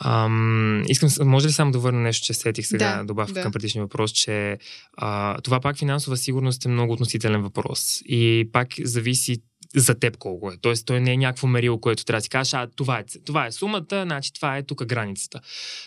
[0.00, 3.42] Ам, искам, може ли само да върна нещо, че сетих сега, Да, добавка да.
[3.42, 4.58] към предишния въпрос, че
[4.96, 8.02] а, това пак финансова сигурност е много относителен въпрос.
[8.04, 9.42] И пак зависи
[9.76, 10.56] за теб колко е.
[10.60, 13.46] Тоест, той не е някакво мерило, което трябва да си кажеш, а това е, това
[13.46, 15.40] е сумата, значи това е тук границата.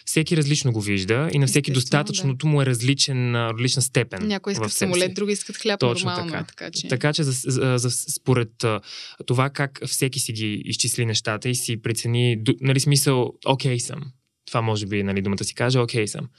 [0.06, 4.28] Всеки различно го вижда и на всеки достатъчното му е различен, различна степен.
[4.28, 6.44] Някой иска самолет, други искат хляб, Точно нормално така.
[6.44, 6.88] е, така че...
[6.88, 8.66] Така че за, за, за, според
[9.26, 14.02] това как всеки си ги изчисли нещата и си прецени, нали смисъл, окей съм.
[14.48, 16.30] Това може би, нали, думата си каже, окей съм.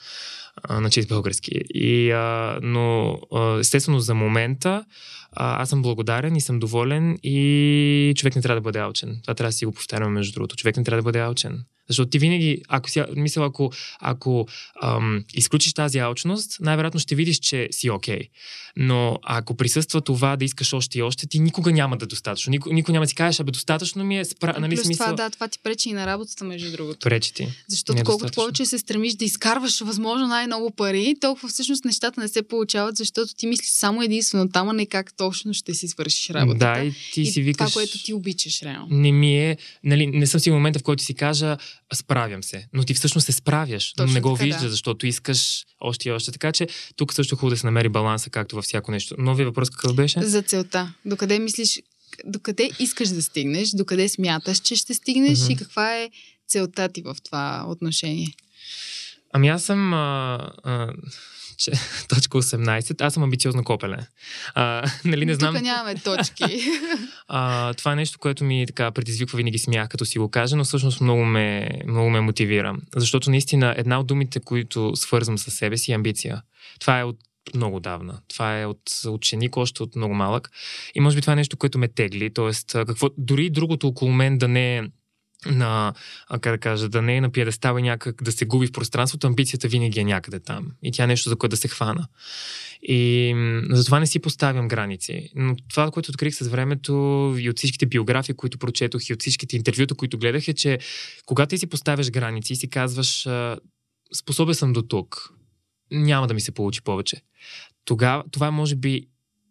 [0.62, 1.60] А, на чист български.
[1.74, 4.84] И, а, но а, естествено за момента
[5.32, 9.18] а, аз съм благодарен и съм доволен и човек не трябва да бъде алчен.
[9.22, 10.56] Това трябва да си го повтаряме между другото.
[10.56, 11.64] Човек не трябва да бъде алчен.
[11.88, 14.48] Защото ти винаги, ако си, мисля, ако, ако
[14.82, 18.20] ам, изключиш тази алчност, най-вероятно ще видиш, че си окей.
[18.76, 22.50] Но ако присъства това да искаш още и още, ти никога няма да е достатъчно.
[22.50, 25.06] Никога, никога няма да си кажеш, абе достатъчно ми е, спра, нали Плюс смисъл.
[25.06, 26.98] това, да, това ти пречи и на работата, между другото.
[26.98, 27.48] Пречи ти.
[27.68, 28.42] Защото колкото Недостатъчно.
[28.42, 33.34] повече се стремиш да изкарваш възможно най-много пари, толкова всъщност нещата не се получават, защото
[33.34, 36.58] ти мислиш само единствено там, а не как точно ще си свършиш работата.
[36.74, 37.70] Да, и ти и си викаш...
[37.70, 38.86] това, което ти обичаш реално.
[38.90, 41.56] не ми е, нали, не съм си в момента, в който си кажа,
[41.94, 42.68] справям се.
[42.72, 44.70] Но ти всъщност се справяш, но Точно не го така, виждаш, да.
[44.70, 46.32] защото искаш още и още.
[46.32, 49.14] Така че тук също е хубаво да се намери баланса, както във всяко нещо.
[49.18, 50.22] Новия въпрос какъв беше?
[50.22, 50.94] За целта.
[51.04, 51.82] Докъде мислиш,
[52.24, 55.52] докъде искаш да стигнеш, докъде смяташ, че ще стигнеш Мгм.
[55.52, 56.10] и каква е
[56.48, 58.34] целта ти в това отношение?
[59.32, 60.92] Ами аз съм а, а,
[61.58, 61.70] че,
[62.08, 63.98] точка 18, аз съм амбициозно копеле.
[64.54, 66.44] А, нали не знам, Тук нямаме точки.
[67.28, 70.64] а, това е нещо, което ми така предизвиква винаги смях, като си го кажа, но
[70.64, 72.76] всъщност много ме, много ме мотивира.
[72.96, 76.42] Защото наистина една от думите, които свързвам със себе си е амбиция.
[76.80, 77.16] Това е от
[77.54, 78.18] много давна.
[78.28, 80.50] Това е от ученик, още от много малък.
[80.94, 82.34] И може би това е нещо, което ме тегли.
[82.34, 84.82] Тоест, какво, дори другото около мен да не е
[85.46, 85.94] на,
[86.40, 89.26] как да кажа, да не е на пиедестал и някак да се губи в пространството,
[89.26, 90.72] амбицията винаги е някъде там.
[90.82, 92.08] И тя е нещо, за което да се хвана.
[92.82, 93.34] И
[93.70, 95.30] затова не си поставям граници.
[95.34, 99.56] Но това, което открих с времето и от всичките биографии, които прочетох и от всичките
[99.56, 100.78] интервюта, които гледах е, че
[101.26, 103.28] когато ти си поставяш граници и си казваш
[104.14, 105.34] способен съм до тук,
[105.90, 107.22] няма да ми се получи повече.
[107.84, 109.06] Тогава, това е може би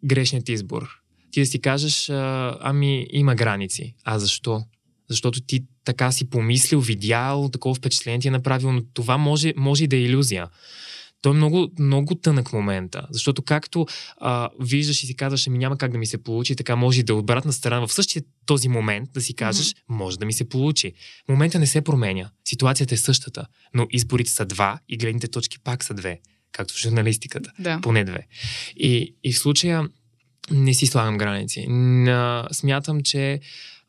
[0.06, 0.90] грешният избор.
[1.32, 3.96] Ти да си кажеш, ами има граници.
[4.04, 4.64] А защо?
[5.10, 9.84] Защото ти така си помислил, видял, такова впечатление ти е направил, но това може, може
[9.84, 10.48] и да е иллюзия.
[11.22, 13.08] Той е много, много тънък момента.
[13.12, 13.86] Защото както
[14.18, 17.04] а, виждаш и си казваш, ами няма как да ми се получи, така може и
[17.04, 19.84] да е обратна страна в същия този момент да си кажеш, mm-hmm.
[19.90, 20.94] може да ми се получи.
[21.30, 22.30] Момента не се променя.
[22.46, 26.20] Ситуацията е същата, но изборите са два и гледните точки пак са две,
[26.52, 27.52] както в журналистиката.
[27.60, 27.80] да.
[27.82, 28.28] Поне две.
[28.76, 29.88] И, и в случая
[30.52, 31.68] не си слагам граници.
[32.52, 33.40] Смятам, че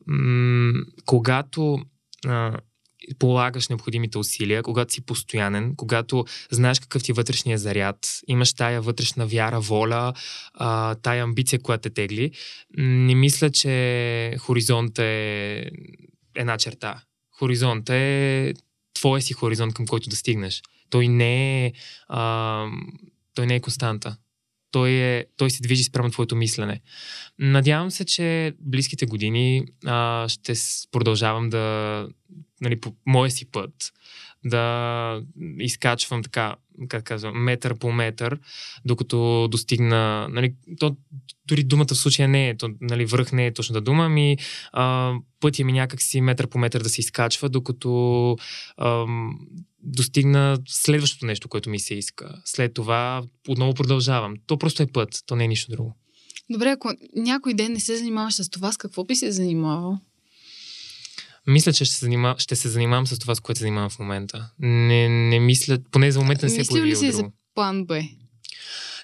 [0.08, 1.78] м- когато
[2.26, 2.58] а,
[3.18, 8.80] полагаш необходимите усилия, когато си постоянен, когато знаеш какъв ти е вътрешния заряд, имаш тая
[8.82, 10.14] вътрешна вяра, воля,
[10.54, 12.30] а, тая амбиция, която те тегли,
[12.78, 15.70] не мисля, че хоризонт е
[16.34, 17.02] една черта.
[17.30, 18.54] Хоризонт е
[18.94, 20.62] твоя си хоризонт, към който да стигнеш.
[20.90, 21.72] Той не е,
[22.08, 22.66] а,
[23.34, 24.16] той не е константа.
[24.70, 26.80] Той, е, той се движи спрямо твоето мислене.
[27.38, 30.52] Надявам се, че близките години а, ще
[30.92, 32.08] продължавам да,
[32.60, 33.72] нали, по моя си път,
[34.44, 35.22] да
[35.58, 36.56] изкачвам така,
[36.88, 38.38] как казвам, метър по метър,
[38.84, 40.96] докато достигна, нали, то,
[41.46, 44.36] дори думата в случая не е, то, нали, връх не е точната дума, ми
[44.72, 48.36] а, пътя ми някакси метър по метър да се изкачва, докато
[49.82, 52.42] достигна следващото нещо, което ми се иска.
[52.44, 54.34] След това отново продължавам.
[54.46, 55.96] То просто е път, то не е нищо друго.
[56.50, 59.98] Добре, ако някой ден не се занимаваш с това, с какво би се занимавал?
[61.46, 62.38] Мисля, че ще се, занимав...
[62.38, 64.50] ще се занимавам с това, с което се занимавам в момента.
[64.58, 67.18] Не, не мисля, поне за момента не се е Мислил ли си друго.
[67.18, 68.02] за план Б?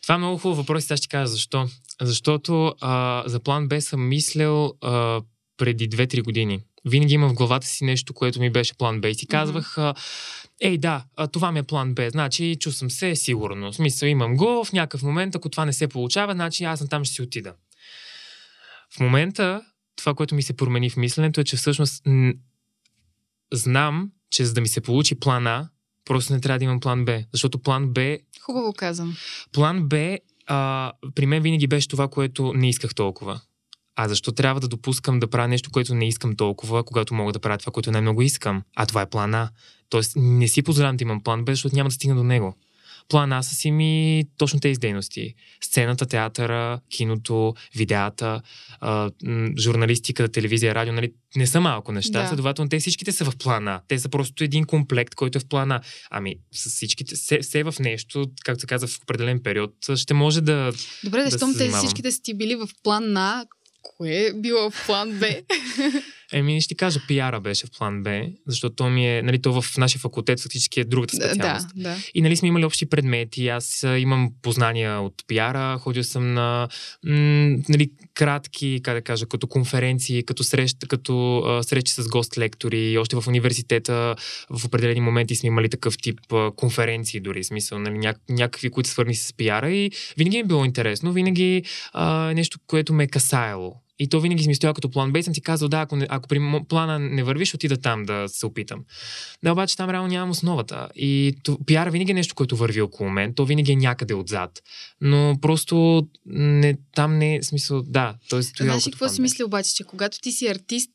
[0.03, 1.69] Това е много хубав въпрос и сега ще кажа защо.
[2.01, 5.23] Защото а, за план Б съм мислял а,
[5.57, 6.61] преди 2-3 години.
[6.85, 9.09] Винаги имам в главата си нещо, което ми беше план Б.
[9.09, 9.95] И си казвах, а,
[10.61, 12.11] ей да, това ми е план Б.
[12.11, 13.73] Значи, чу съм се сигурно.
[13.73, 16.89] В смисъл, имам го в някакъв момент, ако това не се получава, значи аз на
[16.89, 17.55] там ще си отида.
[18.97, 19.63] В момента,
[19.97, 22.35] това, което ми се промени в мисленето е, че всъщност н-
[23.53, 25.69] знам, че за да ми се получи план А,
[26.05, 27.25] просто не трябва да имам план Б.
[27.33, 29.17] Защото план Б Хубаво казвам.
[29.53, 33.41] План Б а, при мен винаги беше това, което не исках толкова.
[33.97, 37.39] А защо трябва да допускам да правя нещо, което не искам толкова, когато мога да
[37.39, 38.63] правя това, което най-много искам?
[38.77, 39.51] А това е план А.
[39.89, 42.57] Тоест не си позволявам да имам план Б, защото няма да стигна до него.
[43.09, 45.35] План А са си ми точно тези дейности.
[45.61, 48.43] Сцената, театъра, киното, видеята,
[48.81, 51.13] а, м, журналистика, телевизия, радио, нали?
[51.37, 52.29] Не са малко неща, Да.
[52.29, 53.81] следователно те всичките са в плана.
[53.89, 55.81] Те са просто един комплект, който е в плана.
[56.11, 60.41] Ами, с всичките, все, все в нещо, както се казва, в определен период, ще може
[60.41, 60.73] да...
[61.05, 61.87] Добре, да, Да щом тези занимавам.
[61.87, 63.45] всичките сте били в план А,
[63.85, 65.27] кое е било план Б?
[66.35, 69.79] Еми, ще кажа, пиара беше в план Б, защото то ми е, нали, то в
[69.79, 71.69] нашия факултет фактически е другата да, специалност.
[71.77, 71.97] да.
[72.15, 73.49] И нали сме имали общи предмети.
[73.49, 76.69] Аз имам познания от пиара, ходил съм на
[77.07, 82.99] м, нали, кратки, как да кажа, като конференции, като, среща, като а, срещи с гост-лектори.
[82.99, 84.17] Още в университета
[84.51, 88.89] в определени моменти сме имали такъв тип а, конференции дори, смисъл, нали, ня, някакви, които
[88.89, 89.71] са свързани с пиара.
[89.71, 93.84] И винаги ми е било интересно, винаги а, е нещо, което ме е касаело.
[93.99, 96.29] И то винаги ми стоял като план Б съм си казал, да, ако, не, ако
[96.29, 98.85] при плана не вървиш, отида там да се опитам.
[99.43, 100.89] Да, обаче там реално нямам основата.
[100.97, 103.35] И то, пиара винаги е нещо, което върви около мен.
[103.35, 104.63] То винаги е някъде отзад.
[105.01, 108.15] Но просто не, там не е смисъл, да.
[108.29, 109.23] Той е стоял Знаеш какво си Б.
[109.23, 110.91] мисля обаче, че когато ти си артист,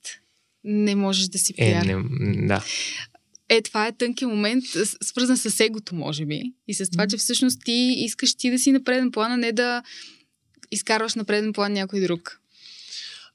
[0.63, 1.85] не можеш да си Е, пиар.
[1.85, 2.07] не, м,
[2.47, 2.63] да.
[3.49, 4.63] Е, това е тънки момент,
[5.03, 6.41] свързан с егото, може би.
[6.67, 9.51] И с това, че всъщност ти искаш ти да си на преден план, а не
[9.51, 9.83] да
[10.71, 12.41] изкарваш на преден план някой друг.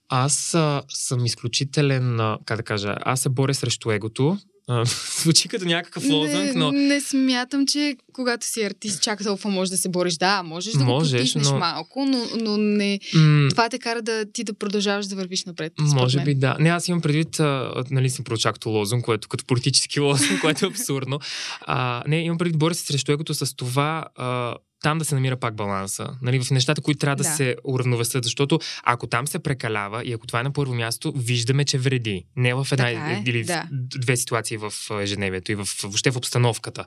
[0.09, 4.38] Аз а, съм изключителен, а, как да кажа, аз се боря срещу егото.
[5.23, 9.71] Звучи като някакъв лозунг, не, но не смятам, че когато си артист, чак толкова можеш
[9.71, 10.14] да се бориш.
[10.17, 13.01] Да, можеш да Можеш, го потиснеш но- малко, но, но не...
[13.14, 15.73] м- това те кара да ти да продължаваш да вървиш напред.
[15.81, 16.25] Може мен.
[16.25, 16.57] би да.
[16.61, 20.64] Не, аз имам предвид, а, нали съм прочак като лозунг, което като политически лозунг, което
[20.64, 21.19] е абсурдно.
[21.61, 25.37] А, не, имам предвид, боря се срещу егото с това а, там да се намира
[25.37, 26.09] пак баланса.
[26.23, 27.29] Нали, в нещата, които трябва да, Да.
[27.29, 31.64] се уравновесят, защото ако там се прекалява и ако това е на първо място, виждаме,
[31.64, 32.25] че вреди.
[32.37, 33.68] Не в една Така е, или да.
[33.73, 36.85] две ситуации в ежедневието и в, въобще в обстановката.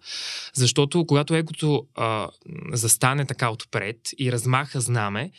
[0.53, 2.27] Защото когато егото а,
[2.73, 5.31] застане така отпред и размаха знаме,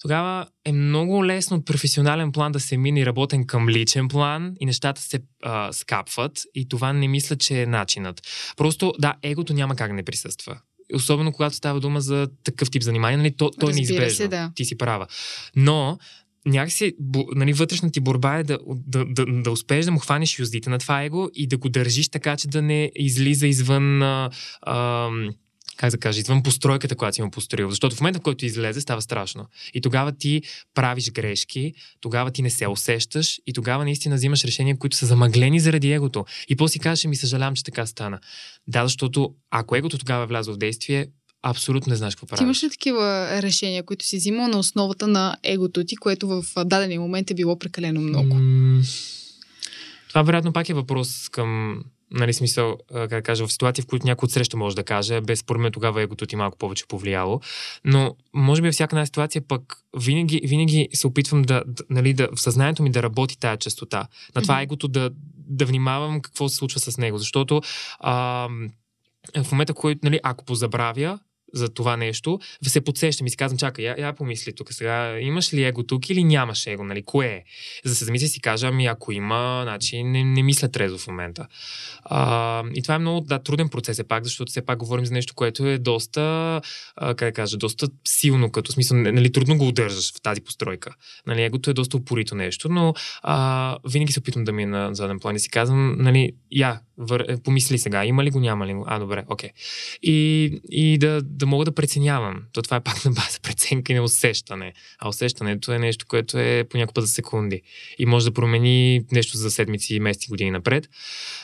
[0.00, 4.54] тогава е много лесно от професионален план да се мине и работен към личен план
[4.60, 8.22] и нещата се а, скапват и това не мисля, че е начинът.
[8.56, 10.60] Просто, да, егото няма как да не присъства.
[10.94, 14.28] Особено когато става дума за такъв тип занимание, нали, то, то е се, неизбежно.
[14.28, 14.52] да.
[14.54, 15.06] Ти си права.
[15.56, 15.98] Но
[16.46, 16.92] някакси,
[17.34, 20.78] нали, вътрешна ти борба е да, да, да, да успееш да му хванеш юздите на
[20.78, 24.30] това его и да го държиш така, че да не излиза извън а,
[24.62, 25.10] а,
[25.76, 27.70] как да кажа, извън постройката, която си му построил.
[27.70, 29.46] Защото в момента, в който излезе, става страшно.
[29.74, 30.42] И тогава ти
[30.74, 35.60] правиш грешки, тогава ти не се усещаш и тогава наистина взимаш решения, които са замъглени
[35.60, 36.24] заради егото.
[36.48, 38.18] И после си кажеш, ми съжалявам, че така стана.
[38.66, 41.06] Да, защото ако егото тогава е влязло в действие,
[41.42, 42.38] абсолютно не знаеш какво правиш.
[42.38, 46.44] Ти имаш ли такива решения, които си взимал на основата на егото ти, което в
[46.56, 48.34] а, дадения момент е било прекалено много?
[48.34, 48.82] М,
[50.08, 51.80] Това вероятно пак е въпрос към
[52.12, 55.38] нали, смисъл, как да кажа, в ситуации, в които някой отсреща може да каже, без
[55.38, 57.40] според мен тогава егото ти малко повече повлияло.
[57.84, 62.28] Но, може би, всяка една ситуация пък винаги, винаги се опитвам да, да, нали, да,
[62.36, 64.08] в съзнанието ми да работи тая частота.
[64.34, 64.62] На това Мгм.
[64.62, 67.18] егото да, да внимавам какво се случва с него.
[67.18, 67.60] Защото
[68.00, 68.48] а,
[69.44, 71.18] в момента, който, нали, ако позабравя,
[71.54, 75.54] за това нещо, се подсещам и си казвам, чакай, я, я помисли тук сега, имаш
[75.54, 77.44] ли его тук или нямаш его, нали, кое е?
[77.84, 81.06] За да се замисля си кажа, ами ако има, значи не, не мисля трезво в
[81.06, 81.46] момента.
[82.04, 85.12] А, и това е много да, труден процес е пак, защото все пак говорим за
[85.12, 86.20] нещо, което е доста,
[86.96, 90.94] а, как да кажа, доста силно, като смисъл, нали, трудно го удържаш в тази постройка.
[91.26, 94.94] Нали, егото е доста упорито нещо, но а, винаги се опитвам да ми е на
[94.94, 97.42] заден план и си казвам, нали, я, вър...
[97.44, 98.84] Помисли сега, има ли го, няма ли го?
[98.86, 99.50] А, добре, окей.
[99.50, 99.52] Okay.
[100.02, 102.42] И, и да, да мога да преценявам.
[102.52, 104.72] То това е пак на база преценка и на усещане.
[104.98, 107.62] А усещането е нещо, което е понякога за секунди.
[107.98, 110.88] И може да промени нещо за седмици, месеци, години напред.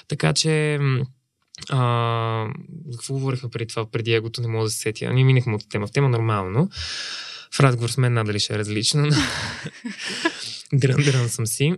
[0.08, 0.78] Така че
[1.70, 2.48] а,
[2.92, 5.12] какво говорихме преди това, преди егото, не мога да се сетя.
[5.12, 6.70] Ние минахме от тема в тема нормално.
[7.54, 9.16] В разговор с мен надали ще е различно, но
[10.72, 11.74] дрън, дрън съм си.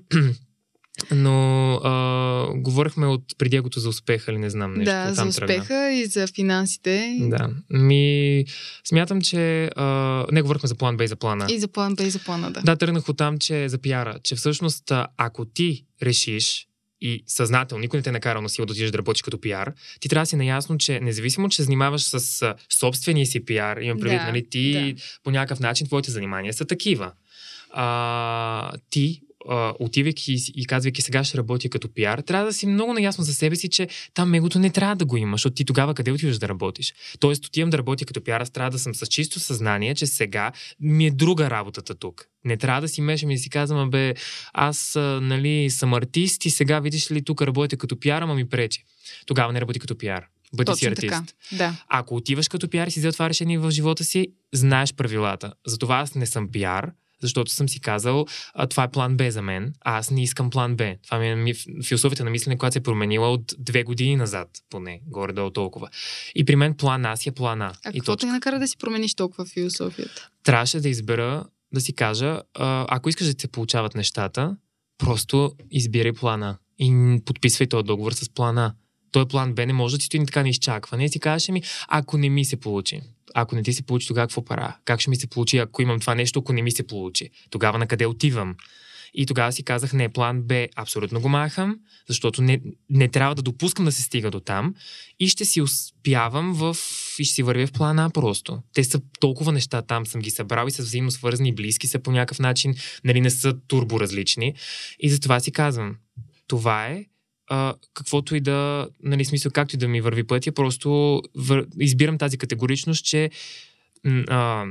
[1.10, 4.92] Но а, говорихме от предягото за успеха, или не знам нещо.
[4.92, 5.92] Да, за успеха тръгна.
[5.92, 7.18] и за финансите.
[7.20, 7.50] Да.
[7.70, 8.44] Ми,
[8.84, 9.70] смятам, че...
[9.76, 11.46] А, не говорихме за план Б и за плана.
[11.50, 12.60] И за план Б и за плана, да.
[12.60, 16.66] Да, тръгнах от там, че за пиара, че всъщност ако ти решиш
[17.00, 19.72] и съзнателно, никой не те е накарал на сила да отидеш да работиш като пиар,
[20.00, 24.20] ти трябва да си наясно, че независимо, че занимаваш с собствения си пиар, имам предвид,
[24.20, 25.02] да, нали, ти да.
[25.24, 27.12] по някакъв начин твоите занимания са такива.
[27.70, 29.22] А, ти
[29.78, 33.56] отивайки и казвайки сега ще работя като пиар, трябва да си много наясно за себе
[33.56, 36.48] си, че там мегото не трябва да го има, защото ти тогава къде отиваш да
[36.48, 36.94] работиш?
[37.20, 40.52] Тоест, отивам да работя като пиар, аз трябва да съм с чисто съзнание, че сега
[40.80, 42.26] ми е друга работата тук.
[42.44, 44.14] Не трябва да си мешам и да си казвам, бе,
[44.52, 48.84] аз нали, съм артист и сега видиш ли тук работя като пиар, ама ми пречи.
[49.26, 50.26] Тогава не работи като пиар.
[50.54, 51.10] Бъди Точно си артист.
[51.10, 51.24] Така.
[51.52, 51.76] Да.
[51.88, 55.52] Ако отиваш като пиар и си взел това решение в живота си, знаеш правилата.
[55.66, 59.42] Затова аз не съм пиар, защото съм си казал, а, това е план Б за
[59.42, 60.94] мен, а аз не искам план Б.
[61.04, 61.54] Това ми е
[61.84, 65.88] философията на мислене, която се е променила от две години назад, поне, горе-долу толкова.
[66.34, 67.72] И при мен план А си е план А.
[67.84, 70.28] А и какво те накара да си промениш толкова философията?
[70.44, 74.56] Трябваше да избера, да си кажа, а, ако искаш да се получават нещата,
[74.98, 78.74] просто избирай плана и подписвай този договор с плана.
[79.12, 81.04] Той план Б не може да ти стои така на изчакване.
[81.04, 83.00] И си кажеш ми, ако не ми се получи
[83.34, 84.76] ако не ти се получи, тогава какво пара?
[84.84, 87.30] Как ще ми се получи, ако имам това нещо, ако не ми се получи?
[87.50, 88.56] Тогава на къде отивам?
[89.14, 93.42] И тогава си казах, не, план Б абсолютно го махам, защото не, не трябва да
[93.42, 94.74] допускам да се стига до там
[95.20, 96.76] и ще си успявам в...
[97.18, 98.62] и ще си вървя в плана просто.
[98.74, 102.12] Те са толкова неща там, съм ги събрал и са взаимно свързани, близки са по
[102.12, 104.54] някакъв начин, нали не са турборазлични.
[105.00, 105.96] И затова си казвам,
[106.46, 107.04] това е,
[107.50, 111.66] а, каквото и да, нали, смисъл, както и да ми върви пътя, просто вър...
[111.80, 113.30] избирам тази категоричност, че
[114.28, 114.66] а,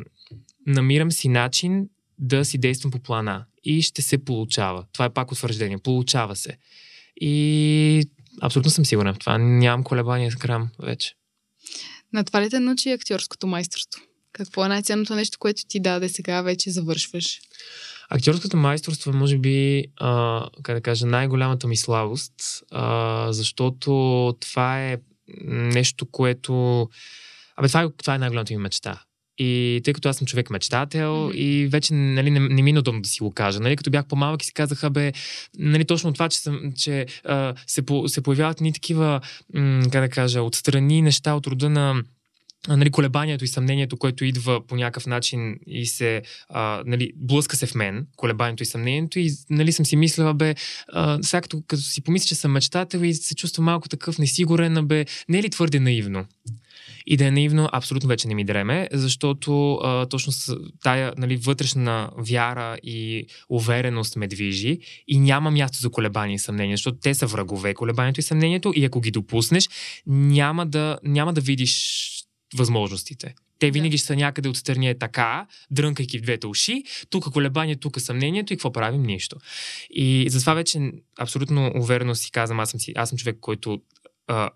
[0.67, 1.89] намирам си начин
[2.19, 4.85] да си действам по плана и ще се получава.
[4.93, 5.77] Това е пак утвърждение.
[5.77, 6.57] Получава се.
[7.21, 8.03] И
[8.41, 9.37] абсолютно съм сигурен в това.
[9.37, 11.13] Нямам колебания с грам вече.
[12.13, 14.01] На това ли те научи актьорското майсторство?
[14.33, 17.39] Какво е най-ценното нещо, което ти даде сега вече завършваш?
[18.09, 22.33] Актьорското майсторство е, може би, а, как да кажа, най-голямата ми слабост,
[22.71, 23.91] а, защото
[24.39, 24.97] това е
[25.47, 26.81] нещо, което...
[27.55, 29.03] Абе, това е, това е най-голямата ми мечта.
[29.37, 31.35] И тъй като аз съм човек мечтател mm-hmm.
[31.35, 33.59] и вече нали, не, не ми е удобно да си го кажа.
[33.59, 35.11] Нали, като бях по-малък и си казаха, бе,
[35.59, 39.21] нали, точно това, че, съм, че а, се, по, се появяват ни такива,
[39.53, 42.03] м- как да кажа, отстрани неща от рода на
[42.67, 47.65] нали, колебанието и съмнението, което идва по някакъв начин и се а, нали, блъска се
[47.65, 50.55] в мен, колебанието и съмнението и нали, съм си мислила, бе,
[50.93, 54.87] а, сега като, като си помисля, че съм мечтател и се чувствам малко такъв несигурен,
[54.87, 56.25] бе, не е ли твърде наивно?
[57.05, 61.37] И да е наивно, абсолютно вече не ми дреме, защото а, точно с тая нали,
[61.37, 67.13] вътрешна вяра и увереност ме движи и няма място за колебание и съмнение, защото те
[67.13, 69.69] са врагове, колебанието и съмнението и ако ги допуснеш,
[70.07, 72.09] няма да, няма да видиш
[72.55, 73.35] възможностите.
[73.59, 78.01] Те винаги ще са някъде отстрани е така, дрънкайки в двете уши, тук колебание, тук
[78.01, 79.03] съмнението и какво правим?
[79.03, 79.37] Нищо.
[79.89, 83.81] И затова вече абсолютно уверено си казвам, аз съм, си, аз съм човек, който
[84.27, 84.49] а,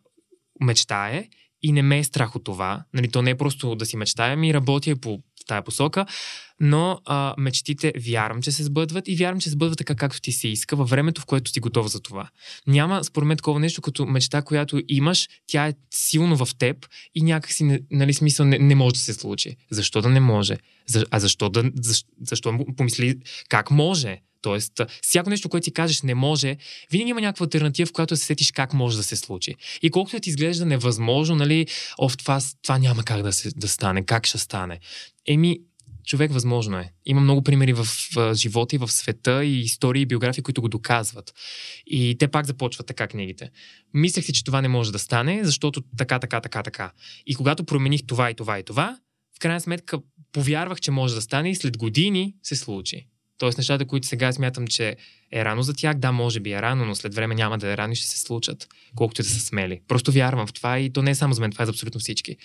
[0.62, 1.27] мечтае
[1.62, 2.84] и не ме е страх от това.
[2.93, 6.06] Нали, то не е просто да си мечтая, ми работя по тая посока,
[6.60, 10.32] но а, мечтите вярвам, че се сбъдват и вярвам, че се сбъдват така, както ти
[10.32, 12.29] се иска, във времето, в което си готов за това.
[12.67, 17.21] Няма, според мен, такова нещо като мечта, която имаш, тя е силно в теб и
[17.21, 19.56] някакси, нали, смисъл не, не може да се случи.
[19.71, 20.58] Защо да не може?
[20.88, 23.15] За, а защо да, защо, защо помисли
[23.49, 24.21] как може?
[24.43, 26.58] Тоест, всяко нещо, което ти кажеш не може,
[26.91, 29.56] винаги има някаква альтернатива, в която се сетиш как може да се случи.
[29.82, 34.05] И колкото ти изглежда невъзможно, нали, о, това, това няма как да, се, да стане,
[34.05, 34.80] как ще стане.
[35.28, 35.59] Еми,
[36.05, 36.91] човек възможно е.
[37.05, 40.70] Има много примери в, в живота и в света и истории и биографии, които го
[40.70, 41.34] доказват.
[41.88, 43.51] И те пак започват така книгите.
[43.93, 46.91] Мислех си, че това не може да стане, защото така, така, така, така.
[47.26, 48.97] И когато промених това и това и това,
[49.36, 49.99] в крайна сметка
[50.32, 53.07] повярвах, че може да стане и след години се случи.
[53.38, 54.95] Тоест нещата, които сега смятам, че
[55.31, 57.77] е рано за тях, да, може би е рано, но след време няма да е
[57.77, 59.81] рано и ще се случат, колкото и да са смели.
[59.88, 61.99] Просто вярвам в това и то не е само за мен, това е за абсолютно
[61.99, 62.38] всички.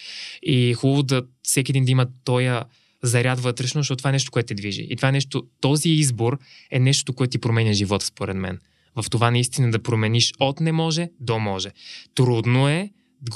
[0.43, 2.64] И хубаво да всеки един да има тоя
[3.03, 4.86] заряд вътрешно, защото това е нещо, което те движи.
[4.91, 6.39] И това е нещо, този избор
[6.70, 8.59] е нещо, което ти променя живота, според мен.
[8.97, 11.70] В това наистина да промениш от не може до може.
[12.14, 12.91] Трудно е,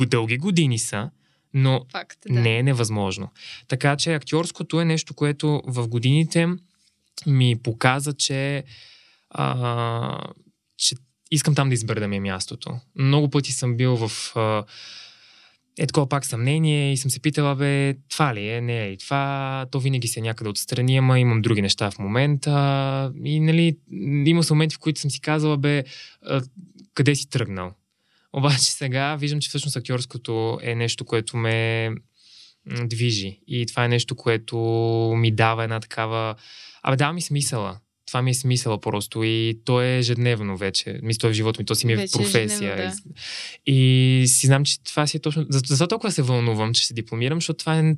[0.06, 1.10] дълги години са,
[1.54, 2.40] но Факт, да.
[2.40, 3.28] не е невъзможно.
[3.68, 6.48] Така че актьорското е нещо, което в годините
[7.26, 8.64] ми показа, че,
[9.30, 10.30] а,
[10.76, 10.96] че
[11.30, 12.80] искам там да избера ми е мястото.
[12.98, 14.64] Много пъти съм бил в а,
[15.78, 18.96] е такова пак съмнение и съм се питала, бе, това ли е, не е ли
[18.96, 23.12] това, то винаги се е някъде отстрани, ама имам други неща в момента.
[23.24, 23.76] И, нали,
[24.26, 25.84] има са моменти, в които съм си казала, бе,
[26.94, 27.74] къде си тръгнал?
[28.32, 31.90] Обаче сега виждам, че всъщност актьорското е нещо, което ме
[32.84, 33.40] движи.
[33.46, 34.56] И това е нещо, което
[35.16, 36.34] ми дава една такава...
[36.82, 37.78] Абе, дава ми смисъла.
[38.06, 41.00] Това ми е смисъла просто и то е ежедневно вече.
[41.02, 42.74] Мисля, то е в живота ми, то си ми е Вече професия.
[42.74, 43.14] ежедневно,
[43.66, 45.46] И си знам, че това си е точно...
[45.48, 47.96] За- толкова се вълнувам, че се дипломирам, защото това е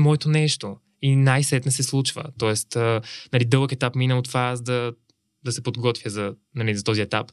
[0.00, 0.76] моето нещо.
[1.02, 2.24] И най-сетне се случва.
[2.38, 3.00] Тоест, а,
[3.32, 4.92] нали, дълъг етап мина от това аз да,
[5.44, 7.32] да се подготвя за, нали, за този етап.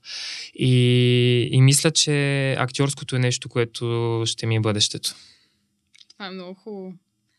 [0.53, 5.15] И, и мисля, че актьорското е нещо, което ще ми е бъдещето.
[6.13, 6.93] Това е много хубаво.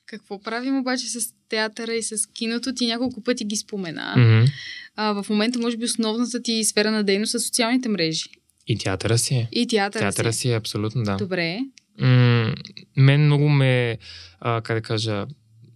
[0.06, 2.74] Какво правим обаче с театъра и с киното?
[2.74, 4.14] Ти няколко пъти ги спомена.
[4.16, 4.50] Мгм.
[4.96, 8.24] А, в момента, може би, основната ти сфера на дейност са социалните мрежи.
[8.66, 9.48] И театъра си е.
[9.52, 10.00] И театъра.
[10.00, 10.38] Театъра си.
[10.38, 11.16] си е, абсолютно, да.
[11.16, 11.58] Добре.
[12.00, 12.54] М-
[12.96, 13.98] мен много ме,
[14.40, 15.26] а, как да кажа,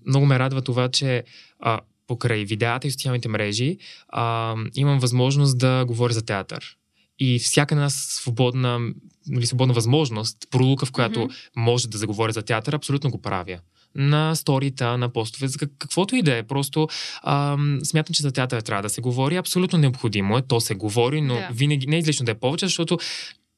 [0.07, 1.25] много ме радва това, че
[1.61, 6.77] а, покрай видеята и социалните мрежи а, имам възможност да говоря за театър.
[7.19, 8.81] И всяка една свободна,
[9.27, 11.33] нали, свободна възможност, пролука, в която Мгм.
[11.57, 13.59] може да заговоря за театър, абсолютно го правя.
[13.97, 16.43] На сторита, на постове, за как- каквото и да е.
[16.43, 16.89] Просто
[17.23, 19.37] ам, смятам, че за театър трябва да се говори.
[19.37, 20.43] Абсолютно необходимо е.
[20.43, 21.49] То се говори, но Да.
[21.53, 22.99] винаги не е излишно да е повече, защото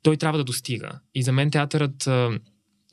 [0.03, 0.91] той трябва да достига.
[1.15, 2.39] И за мен театърът а,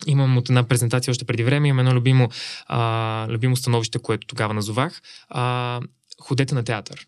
[0.07, 2.29] имам от една презентация още преди време, имам едно любимо,
[2.67, 5.01] а, любимо становище, което тогава назовах.
[5.29, 5.81] А,
[6.21, 7.05] ходете на театър.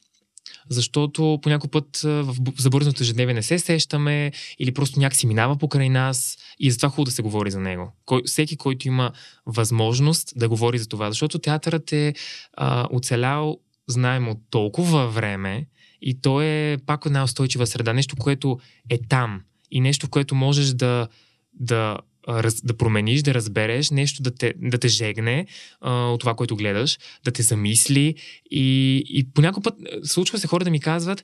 [0.69, 6.37] Защото по път в забързаното ежедневие не се сещаме или просто някакси минава покрай нас
[6.59, 7.93] и затова хубаво да се говори за него.
[8.05, 9.11] Кой, всеки, който има
[9.45, 12.13] възможност да говори за това, защото театърът е
[12.53, 13.57] а, оцелял,
[13.87, 15.67] знаем, от толкова време
[16.01, 18.59] и то е пак една устойчива среда, нещо, което
[18.89, 19.41] е там
[19.71, 21.07] и нещо, което можеш да,
[21.53, 21.97] да,
[22.27, 25.47] раз, да промениш, да разбереш, нещо да те, да те жегне
[25.81, 28.15] а, от това, което гледаш, да те замисли
[28.51, 31.23] и, и по път случва се хора да ми казват,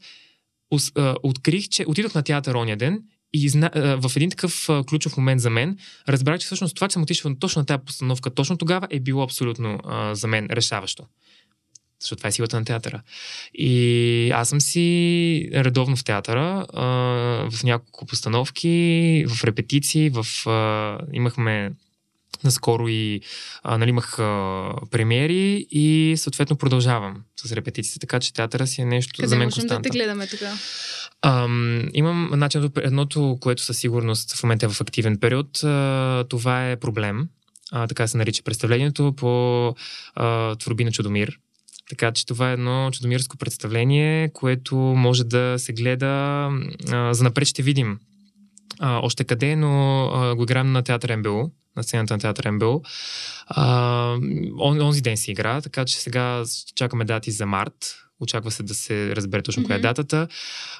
[0.74, 4.70] ус- а, открих, че отидох на театър оня ден и зна, а, в един такъв
[4.70, 5.78] а, ключов момент за мен,
[6.08, 9.24] разбрах, че всъщност това, че съм отишъл точно на тази постановка, точно тогава е било
[9.24, 11.04] абсолютно а, за мен решаващо.
[12.04, 13.02] Защото това е силата на театъра.
[13.54, 16.84] И аз съм си редовно в театъра, а,
[17.52, 21.72] в няколко постановки, в репетиции, в, а, имахме
[22.44, 23.22] наскоро и
[23.64, 28.86] а, нали, имах а, премиери и съответно продължавам с репетициите, така че театъра си е
[28.86, 30.58] нещо Къде за мен можем да те гледаме тогава?
[31.22, 35.64] Ам, имам едното, едното, което със сигурност в момента е в активен период.
[35.64, 37.28] А, това е проблем.
[37.72, 39.68] А, така се нарича представлението по
[40.16, 41.40] а, творби на Чудомир.
[41.90, 46.06] Така че това е едно чудомирско представление, което може да се гледа.
[46.92, 48.00] А, за напред ще видим
[48.80, 52.82] а, още къде, но а, го играем на театър МБУ, на сцената на театър МБУ.
[53.48, 54.18] А,
[54.60, 56.44] он, онзи ден си игра, така че сега
[56.76, 57.96] чакаме дати за март.
[58.20, 60.28] Очаква се да се разбере точно коя е датата.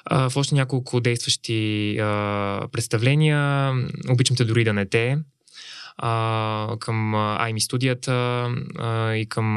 [0.04, 3.72] А, в още няколко действащи а, представления.
[4.10, 5.18] Обичам те дори да не те.
[5.96, 8.12] А, към Айми студията
[8.78, 9.54] а, и към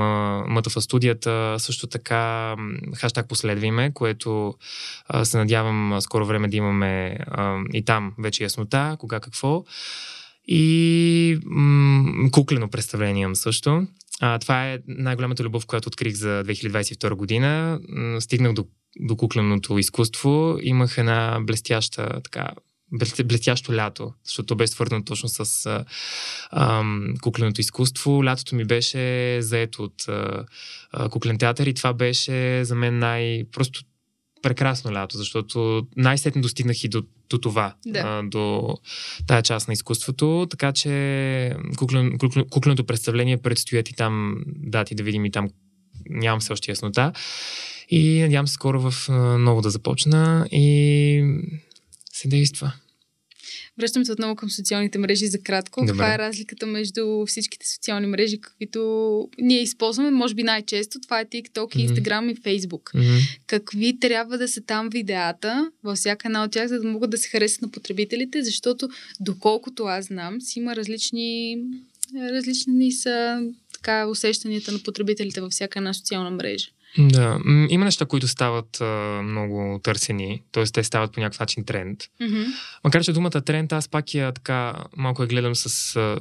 [0.53, 1.55] МТФ студията.
[1.59, 2.55] Също така
[2.95, 4.55] хаштаг последвай ме, което
[5.07, 9.63] а, се надявам скоро време да имаме а, и там вече яснота, кога какво.
[10.47, 13.87] И м- куклено представление имам също.
[14.21, 17.79] А, това е най-голямата любов, която открих за 2022 година.
[18.19, 18.65] Стигнах до,
[18.99, 20.57] до кукленото изкуство.
[20.61, 22.49] Имах една блестяща така
[23.23, 25.85] блестящо лято, защото то беше свързано точно с а,
[26.51, 28.25] ам, кукленото изкуство.
[28.25, 30.45] Лятото ми беше заето от а,
[30.91, 33.43] а, куклен театър и това беше за мен най...
[33.51, 33.81] просто
[34.41, 37.99] прекрасно лято, защото най-сетне достигнах и до, до това, Да.
[37.99, 38.75] а, до
[39.27, 45.03] тая част на изкуството, така че куклен, куклен, кукленото представление предстоят и там дати да
[45.03, 45.49] видим и там
[46.09, 47.11] нямам все още яснота.
[47.89, 51.23] И надявам се скоро в а, ново да започна и
[52.17, 52.73] се действа.
[53.77, 55.81] Връщам се отново към социалните мрежи за кратко.
[55.81, 55.91] Добре.
[55.91, 60.11] Каква е разликата между всичките социални мрежи, каквито ние използваме?
[60.11, 61.87] Може би най-често това е TikTok.
[61.87, 62.95] Instagram и Facebook.
[62.95, 63.17] Мгм.
[63.47, 67.17] Какви трябва да са там видеята във всяка една от тях, за да могат да
[67.17, 68.89] се харесат на потребителите, защото
[69.19, 71.57] доколкото аз знам, си има различни,
[72.15, 73.41] различни са
[73.73, 76.67] така усещанията на потребителите във всяка една социална мрежа.
[76.97, 80.63] Да, има неща, които стават а, много търсени, т.е.
[80.63, 81.99] те стават по някакъв начин тренд.
[82.21, 82.45] Mm-hmm.
[82.83, 86.19] Макар, че думата тренд, аз пак я така малко я гледам с а,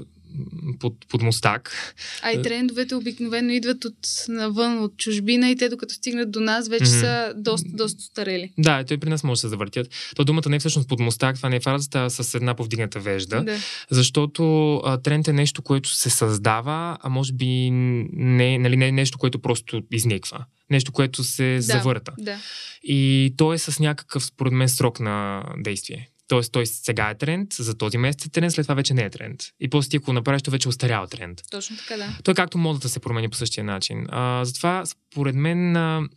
[0.81, 1.95] под, под мустак.
[2.23, 3.97] А и трендовете обикновено идват от
[4.29, 7.01] навън, от чужбина и те докато стигнат до нас вече Мгм.
[7.01, 8.53] са доста, доста старели.
[8.59, 9.89] Да, той при нас може да се завъртят.
[10.17, 13.01] То думата не е всъщност под мустак, това не е фразата а с една повдигната
[13.01, 13.43] вежда.
[13.45, 13.57] Да.
[13.91, 18.93] Защото а, тренд е нещо, което се създава, а може би не, нали, не е
[18.93, 20.45] нещо, което просто изниква.
[20.71, 21.61] Нещо, което се Да.
[21.63, 22.13] завърта.
[22.19, 22.37] да.
[22.83, 26.09] И то е с някакъв, според мен, срок на действие.
[26.29, 29.11] Тоест, той сега е тренд, за този месец е тренд, след това вече не е
[29.11, 29.43] тренд.
[29.61, 31.43] И после ти, ако направиш, то вече е устарял тренд.
[31.51, 32.19] Точно така, да.
[32.25, 34.07] Той както модата се промени по същия начин.
[34.09, 36.09] А, затова, според мен, а,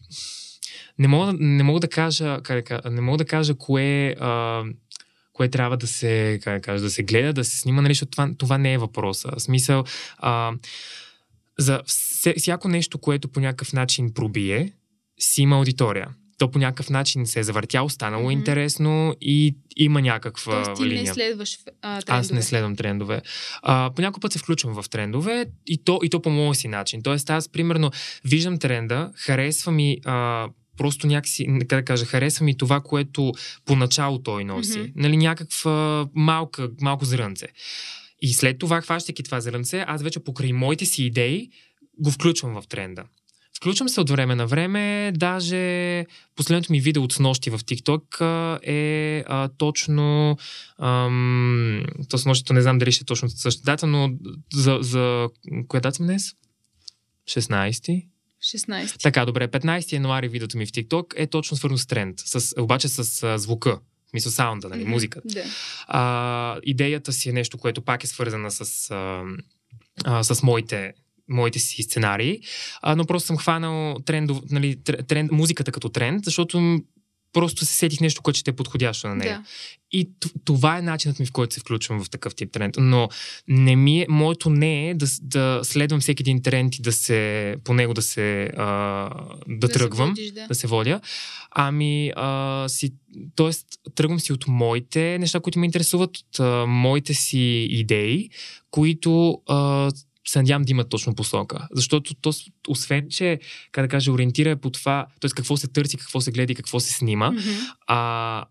[0.99, 4.63] не, мога, не мога да кажа, как не мога да кажа кое, а,
[5.33, 8.29] кое трябва да се, как кажа, да се гледа, да се снима, нали, защото това,
[8.37, 9.29] това не е въпроса.
[9.37, 9.83] В смисъл,
[10.17, 10.53] а,
[11.59, 11.81] за
[12.37, 14.73] всяко нещо, което по някакъв начин пробие,
[15.19, 16.07] си има аудитория.
[16.39, 18.31] То по някакъв начин се е завъртяло, станало Мгм.
[18.31, 21.03] интересно и има някаква Тоест ти линия.
[21.03, 22.19] не следваш а, трендове.
[22.19, 23.21] Аз не следвам трендове.
[23.61, 26.67] А, по някой път се включвам в трендове и то, и то по моя си
[26.67, 27.03] начин.
[27.03, 27.91] Тоест аз, примерно,
[28.25, 33.31] виждам тренда, харесва ми а, просто някакси, как да кажа, харесва ми това, което
[33.65, 34.79] поначало той носи.
[34.79, 34.91] Мгм.
[34.95, 37.47] Нали, някаква малка, малко зрънце.
[38.21, 41.49] И след това, хващайки това зрънце, аз вече покрай моите си идеи
[41.99, 43.03] го включвам в тренда.
[43.61, 46.05] Включвам се от време на време, даже
[46.35, 48.21] последното ми видео от снощи в TikTok
[48.63, 50.37] е а, точно
[50.81, 54.11] ам, то снощито не знам дали ще е точно същата дата, но
[54.53, 55.29] за, за
[55.67, 56.33] коя дата сме днес?
[57.29, 58.05] 16
[58.43, 59.01] 16.
[59.01, 62.87] така, добре, 15 януари видеото ми в TikTok е точно свързано с тренд, с, обаче
[62.87, 63.79] с а, звука,
[64.09, 64.91] смисъл саунда, нали, Мгм.
[64.91, 65.27] музиката.
[65.27, 65.43] Да.
[65.87, 69.23] А, идеята си е нещо, което пак е свързана с, а,
[70.05, 70.93] а, с моите
[71.29, 72.39] моите си сценарии,
[72.81, 76.79] а, но просто съм хванал трендов, нали, тр- тренд, музиката като тренд, защото
[77.33, 79.37] просто се сетих нещо, което ще е подходящо на нея.
[79.37, 79.43] да.
[79.91, 80.09] И
[80.45, 82.75] това е начинът ми, в който се включвам в такъв тип тренд.
[82.79, 83.09] Но
[83.47, 87.55] не ми е, моето не е да, да следвам всеки един тренд и да се,
[87.63, 89.09] по него да се, а,
[89.47, 90.47] да, се тръгвам, водиш, да.
[90.47, 91.01] да се водя.
[91.51, 92.93] Ами, а, си,
[93.35, 93.49] т.е.
[93.95, 98.29] тръгвам си от моите неща, които ме интересуват, от а, моите си идеи,
[98.71, 99.91] които а,
[100.27, 101.67] се надявам да имат точно посока.
[101.71, 102.31] Защото то,
[102.67, 103.39] освен, че,
[103.71, 105.29] как да кажа, ориентира по това, т.е.
[105.29, 107.41] какво се търси, какво се гледа и какво се снима, Мгм.
[107.87, 108.45] а,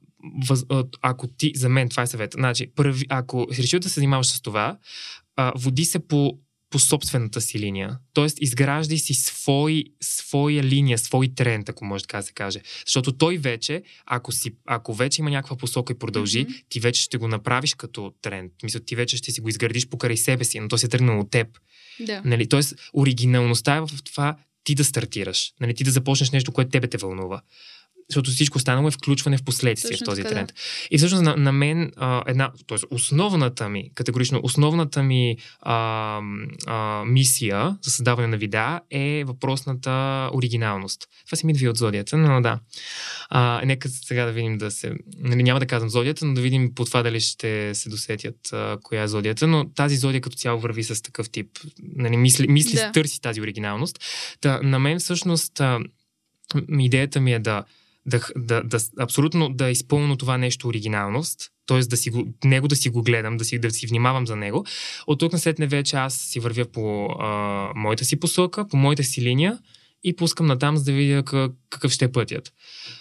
[0.49, 2.33] въз, а, ако ти, за мен това е съвет.
[2.33, 4.79] Значи, първи, ако решил да се занимаваш с това,
[5.37, 6.39] а, води се по,
[6.71, 7.99] по собствената си линия.
[8.12, 12.61] Тоест, изграждай си свой, своя линия, свой тренд, ако може така да се каже.
[12.87, 16.53] Защото той вече, ако, си, ако вече има някаква посока и продължи, Мгм.
[16.69, 18.53] ти вече ще го направиш като тренд.
[18.62, 21.21] Мисля, ти вече ще си го изградиш покрай себе си, но то се е тръгнало
[21.21, 21.49] от теб.
[22.01, 22.23] Да.
[22.25, 22.49] Нали?
[22.49, 25.53] Тоест, оригиналността е в това ти да стартираш.
[25.61, 25.75] Нали?
[25.75, 27.41] Ти да започнеш нещо, което тебе те вълнува.
[28.11, 30.35] Защото всичко останало е включване в последствие Точно в този така, да.
[30.35, 30.53] тренд.
[30.91, 32.79] И всъщност на, на мен а, една, т.е.
[32.91, 36.21] основната ми, категорично, основната ми а,
[36.67, 41.09] а, мисия за създаване на видеа е въпросната оригиналност.
[41.27, 42.59] Това си ми идва от зодията, но да.
[43.31, 44.93] А, нека сега да видим да се...
[45.19, 48.79] Нали, няма да казвам зодията, но да видим по това дали ще се досетят а,
[48.83, 49.47] коя е зодията.
[49.47, 51.59] Но тази зодия като цяло върви с такъв тип.
[51.97, 52.93] Нали, мисли, мисли Да.
[52.93, 54.01] търси тази оригиналност.
[54.41, 55.81] Та, на мен всъщност а,
[56.79, 57.65] идеята ми е да
[58.07, 61.78] да, да, да, абсолютно да изпълня това нещо оригиналност, т.е.
[61.78, 64.64] да си го, него да си го гледам, да си, да си внимавам за него.
[65.07, 69.05] От тук на след вече аз си вървя по а, моята си посока, по моята
[69.05, 69.59] си линия
[70.05, 72.53] и пускам натам, за да видя как, какъв ще е пътят.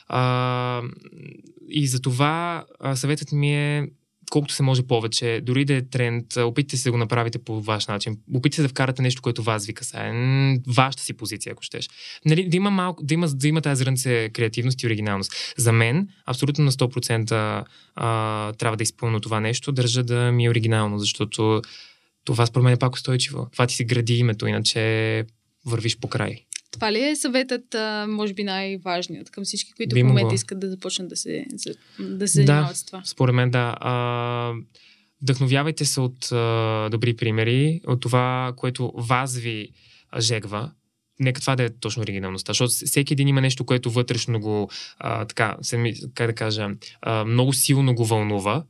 [0.07, 0.81] А,
[1.69, 3.87] и за това съветът ми е
[4.32, 7.88] колкото се може повече, дори да е тренд, опитайте се да го направите по ваш
[7.88, 8.17] начин.
[8.34, 10.11] Опитайте се да вкарате нещо, което вас ви касае.
[10.67, 11.89] Вашата си позиция, ако щеш.
[12.25, 15.53] Нали, да има малко, да има, да има тази зрънце креативност и оригиналност.
[15.57, 17.65] За мен, абсолютно на 100%
[17.95, 21.61] а, трябва да изпълня това нещо, държа да ми е оригинално, защото
[22.25, 23.47] това според мен е пак устойчиво.
[23.51, 25.25] Това ти си гради името, иначе
[25.65, 26.43] вървиш по край.
[26.72, 27.76] Това ли е съветът,
[28.07, 30.36] може би най-важният към всички, които Би в момента могло.
[30.36, 31.45] искат да започнат да се,
[31.99, 33.01] да се занимават с това?
[33.05, 33.78] Според мен, да.
[33.80, 34.53] А,
[35.22, 39.70] вдъхновявайте се от а, добри примери, от това, което вас ви
[40.20, 40.72] жегва.
[41.20, 45.26] нека това да е точно оригиналността, защото всеки един има нещо, което вътрешно го, а,
[45.26, 45.57] така,
[46.13, 46.70] как да кажа,
[47.01, 48.63] а, много силно го вълнува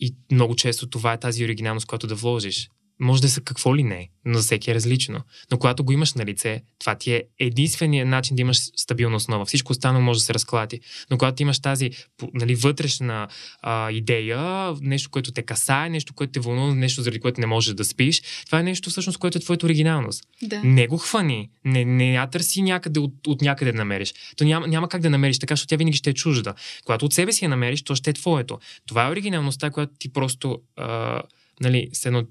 [0.00, 2.70] и много често това е тази оригиналност, която да вложиш.
[3.02, 5.20] Може да са какво ли не, но за всеки е различно.
[5.50, 9.44] Но когато го имаш на лице, това ти е единственият начин да имаш стабилна основа.
[9.44, 10.80] Всичко останало може да се разклати.
[11.10, 11.90] Но когато имаш тази
[12.34, 13.28] нали, вътрешна
[13.62, 17.74] а, идея, нещо, което те касае, нещо, което те вълнува, нещо, заради което не можеш
[17.74, 20.24] да спиш, това е нещо всъщност, което е твоята оригиналност.
[20.42, 20.60] Да.
[20.64, 24.14] Не го хвани, не, не я търси някъде от, от някъде да намериш.
[24.36, 26.54] То няма, няма как да намериш така, защото тя винаги ще е чужда.
[26.84, 28.58] Когато от себе си я намериш, то ще е твоето.
[28.86, 31.22] Това е оригиналността, която ти просто а,
[31.60, 32.24] нали, едно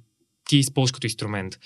[0.49, 1.59] ти използваш като инструмент.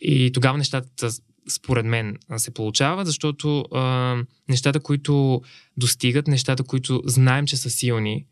[0.00, 1.10] И тогава нещата,
[1.48, 4.16] според мен, се получават, защото а,
[4.48, 5.42] нещата, които
[5.76, 8.26] достигат, нещата, които знаем, че са силни,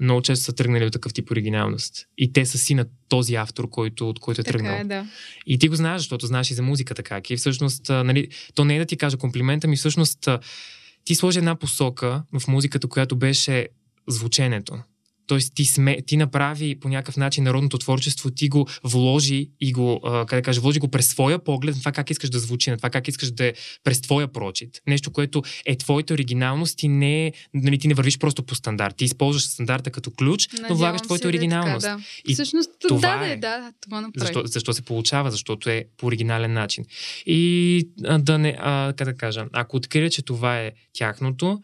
[0.00, 2.06] много често са тръгнали от такъв тип оригиналност.
[2.18, 4.74] И те са си на този автор, който, от който е така тръгнал.
[4.74, 5.06] Е, да.
[5.46, 7.30] И ти го знаеш, защото знаеш и за музиката как.
[7.30, 10.40] И всъщност, а, нали, то не е да ти кажа комплимента, ми всъщност а,
[11.04, 13.68] ти сложи една посока в музиката, която беше
[14.08, 14.78] звученето.
[15.28, 20.00] Тоест ти, сме, ти направи по някакъв начин народното творчество, ти го вложи и го,
[20.02, 22.76] как да кажа, вложи го през своя поглед на това как искаш да звучи, на
[22.76, 23.52] това как искаш да е
[23.84, 24.82] през твоя прочит.
[24.86, 28.96] Нещо, което е твоята оригиналност и не, е, нали, ти не вървиш просто по стандарт.
[28.96, 31.86] Ти използваш стандарта като ключ, Надявам но влагаш твоята се, оригиналност.
[31.86, 32.04] Е така, да.
[32.28, 33.36] И Всъщност, това да, е.
[33.36, 34.26] да, това направи.
[34.26, 35.30] Защо, защо се получава?
[35.30, 36.84] Защото е по оригинален начин.
[37.26, 41.60] И а, да не, а, как да кажа, ако открият, че това е тяхното,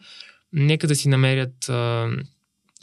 [0.53, 2.09] нека да си намерят а,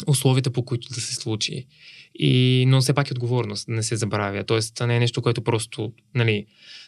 [0.07, 1.66] условията, по които да се случи.
[2.14, 4.44] И, но все пак е отговорност, да не се забравя.
[4.44, 6.46] Тоест, не е нещо, което просто, нали,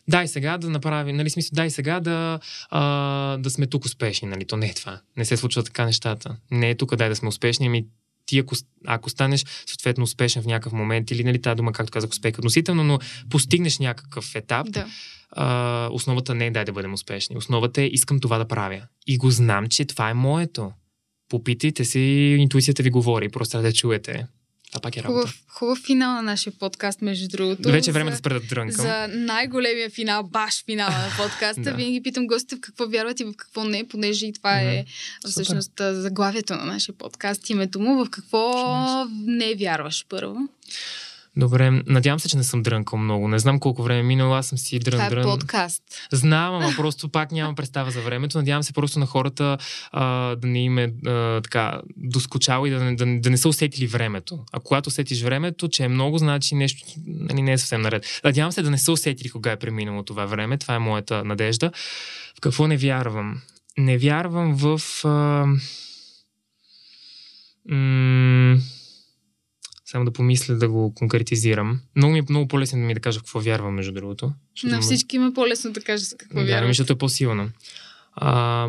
[0.09, 2.41] дай сега да направим, нали, смисъл, дай сега да,
[2.71, 5.01] а, да сме тук успешни, нали, то не е това.
[5.17, 6.37] Не се случва така нещата.
[6.51, 7.85] Не е тук дай да сме успешни, ами
[8.27, 8.55] ти ако,
[8.87, 12.85] ако станеш съответно успешен в някакъв момент или нали, тази дума, както казах, успех относително,
[12.85, 12.99] но
[13.31, 14.87] постигнеш някакъв етап, Да.
[15.31, 17.37] а, основата не е дай да бъдем успешни.
[17.37, 18.83] Основата е искам това да правя.
[19.07, 20.73] И го знам, че това е моето.
[21.29, 22.01] Попитайте си,
[22.39, 24.27] интуицията ви говори, просто трябва да чуете.
[24.73, 25.21] Това пак е работа.
[25.21, 27.71] Хубав, хубав финал на нашия подкаст, между другото.
[27.71, 28.85] Вече е време за, да спра да дрънкам.
[28.85, 31.61] За най-големия финал, баш финала на подкаста.
[31.65, 31.75] Да.
[31.75, 35.31] Винаги питам гостите в какво вярват и в какво не, понеже и това е Мгм.
[35.31, 38.05] всъщност а, заглавието на нашия подкаст, името му.
[38.05, 38.53] В какво
[39.27, 40.37] не вярваш първо?
[41.37, 43.29] Добре, надявам се, че не съм дрънкал много.
[43.29, 45.23] Не знам колко време е минало, аз съм си дрън Това е дрън.
[45.23, 45.83] подкаст.
[46.13, 48.39] Знам, ама просто пак нямам представа за времето.
[48.39, 49.59] Надявам се просто на хората
[49.93, 53.49] а, да не им е а, така доскочало и да, не- да, да не са
[53.49, 54.45] усетили времето.
[54.53, 58.21] А когато усетиш времето, че е много, значи нещо нали, не е съвсем наред.
[58.25, 60.59] Надявам се да не са усетили кога е преминало това време.
[60.59, 61.71] Това е моята надежда.
[62.37, 63.41] В какво не вярвам?
[63.79, 64.81] Не вярвам в...
[65.05, 65.47] А...
[67.69, 68.59] М-
[69.95, 71.81] само да помисля да го конкретизирам.
[71.97, 74.33] Много ми е много по-лесно да ми да кажа какво вярвам, между другото.
[74.65, 76.69] На всички има по-лесно да кажа с какво да, вярваш.
[76.69, 77.51] защото е по-силно.
[78.13, 78.69] А,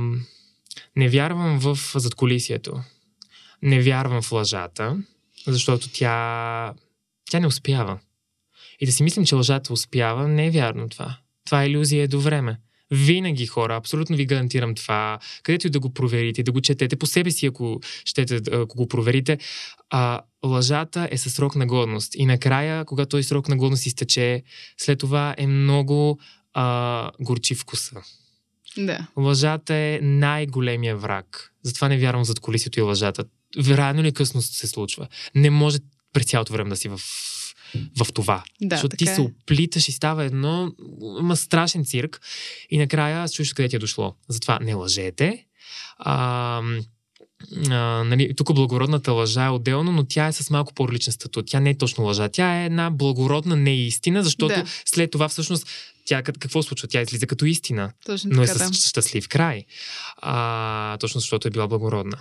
[0.95, 2.81] не вярвам в задколисието.
[3.61, 4.97] Не вярвам в лъжата,
[5.47, 6.73] защото тя,
[7.29, 7.99] тя не успява.
[8.79, 11.17] И да си мислим, че лъжата успява, не е вярно това.
[11.45, 12.59] Това е иллюзия до време.
[12.95, 17.05] Винаги хора, абсолютно ви гарантирам това, където и да го проверите, да го четете по
[17.05, 19.37] себе си, ако, щете, ако го проверите,
[19.89, 22.15] а, лъжата е със срок на годност.
[22.15, 24.43] И накрая, когато този срок на годност изтече,
[24.77, 26.19] след това е много
[26.53, 28.01] а, горчив вкуса.
[28.77, 29.07] Да.
[29.17, 31.53] Лъжата е най-големия враг.
[31.63, 33.25] Затова не вярвам зад колисието и лъжата.
[33.57, 35.07] Рано или късно се случва.
[35.35, 35.77] Не може
[36.13, 36.99] през цялото време да си в,
[37.97, 38.43] в това.
[38.61, 39.19] Да, Защото ти се е.
[39.19, 40.71] оплиташ и става едно
[41.19, 42.21] има страшен цирк
[42.69, 44.15] и накрая чуеш къде ти е дошло.
[44.29, 45.45] Затова не лъжете.
[45.97, 46.61] А,
[47.69, 51.45] а, нали, тук благородната лъжа е отделно, но тя е с малко по-различен статут.
[51.47, 52.29] Тя не е точно лъжа.
[52.29, 54.63] Тя е една благородна неистина, защото Да.
[54.85, 55.67] след това всъщност
[56.05, 56.87] тя как- какво случва?
[56.87, 58.73] Тя излиза като истина, Точно но е така, с да.
[58.73, 59.65] щастлив край.
[60.17, 62.17] А, точно защото е била благородна.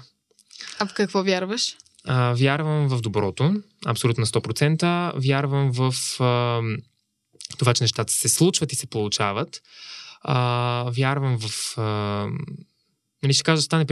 [0.79, 1.77] А в какво вярваш?
[2.05, 3.55] А, вярвам в доброто,
[3.87, 5.13] абсолютно на 100%.
[5.27, 6.61] Вярвам в а,
[7.59, 9.63] това, че нещата се случват и се получават.
[10.21, 11.79] А, вярвам в...
[11.79, 12.29] А,
[13.23, 13.85] нали ще кажа, стане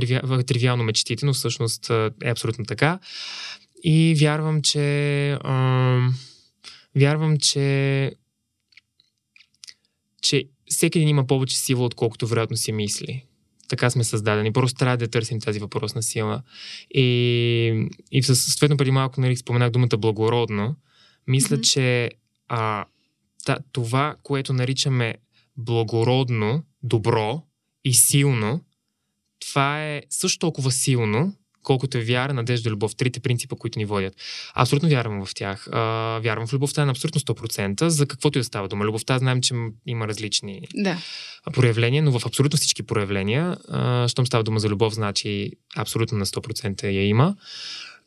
[0.47, 1.91] тривиално мечтите, но всъщност
[2.25, 2.99] е абсолютно така.
[3.85, 5.31] И вярвам, че...
[5.33, 5.99] А,
[6.97, 8.13] вярвам, че
[10.23, 13.25] че всеки един има повече сила, отколкото вероятно си мисли.
[13.69, 14.53] Така сме създадени.
[14.53, 16.43] Просто трябва да търсим тази въпросна сила.
[16.95, 20.77] И, и съответно преди малко нали, споменах думата благородно.
[21.27, 21.63] Мисля, Мгм.
[21.63, 22.11] че
[22.49, 22.85] а,
[23.45, 25.15] та, това, което наричаме
[25.57, 27.43] благородно, добро
[27.85, 28.61] и силно,
[29.41, 32.97] това е също толкова силно, колкото е вяра, надежда любов.
[32.97, 34.15] Трите принципа, които ни водят.
[34.55, 35.69] Абсолютно вярвам в тях.
[35.73, 38.85] А, вярвам в любовта на абсолютно 100%, за каквото и да става дума.
[38.85, 39.55] Любовта знаем, че
[39.87, 40.99] има различни Да.
[41.53, 46.27] проявления, но в абсолютно всички проявления, а, щом става дума за любов, значи абсолютно на
[46.27, 47.37] 100% я има.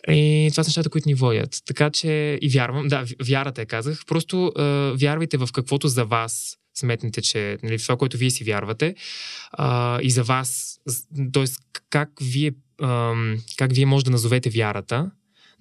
[0.07, 1.61] И това са нещата, които ни водят.
[1.65, 4.63] Така че и вярвам, да, вярата я казах, просто а,
[4.95, 8.95] вярвайте в каквото за вас сметнете, че нали, това, което вие си вярвате
[9.51, 10.79] а, и за вас,
[11.33, 11.45] т.е.
[11.89, 12.51] как вие,
[13.57, 15.11] как вие може да назовете вярата,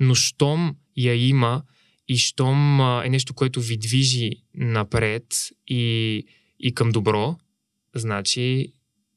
[0.01, 1.63] но щом я има
[2.09, 5.25] и щом е нещо, което ви движи напред
[5.69, 6.25] и,
[6.59, 7.37] и към добро,
[7.95, 8.73] значи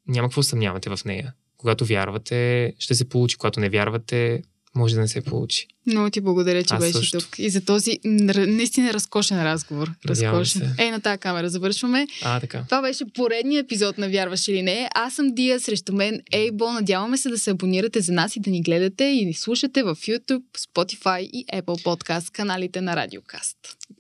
[0.08, 1.34] няма какво съмнявате в нея.
[1.58, 3.38] Когато вярвате, ще се получи.
[3.38, 4.42] Когато не вярвате,
[4.78, 5.68] може да не се получи.
[5.88, 7.20] Много ти благодаря, че Аз беше също.
[7.20, 7.40] тук.
[7.40, 8.00] И за този
[8.36, 9.92] наистина разкошен разговор.
[10.06, 10.76] Разкошен.
[10.80, 12.08] Ей, на тази камера завършваме.
[12.24, 12.64] А, така.
[12.64, 14.90] Това беше поредният епизод на Вярваш или не.
[14.96, 16.72] Аз съм Дия, срещу мен Ейбо.
[16.72, 19.96] Надяваме се да се абонирате за нас и да ни гледате и ни слушате в
[19.96, 23.58] YouTube, Spotify и Apple Podcast, каналите на Радиокаст.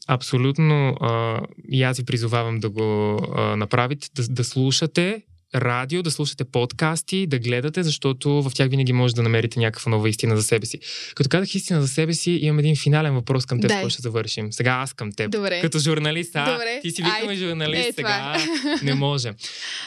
[0.07, 0.97] Абсолютно.
[1.01, 5.21] А, и аз ви призовавам да го а, направите, да, да слушате
[5.61, 10.09] радио, да слушате подкасти, да гледате, защото в тях винаги може да намерите някаква нова
[10.09, 10.79] истина за себе си.
[11.15, 14.53] Като казах истина за себе си, имам един финален въпрос към теб, който ще завършим.
[14.53, 15.31] Сега аз към теб.
[15.31, 15.61] Добре.
[15.61, 16.51] Като журналист, а?
[16.51, 16.79] Добре.
[16.81, 18.37] Ти си викаме журналист е, сега.
[18.39, 19.33] това Не може.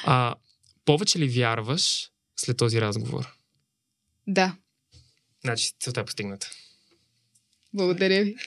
[0.05, 0.35] А,
[0.85, 3.29] повече ли вярваш след този разговор?
[4.27, 4.57] Да,
[5.45, 6.51] Значи целта е постигната.
[7.75, 8.37] благодаря ви.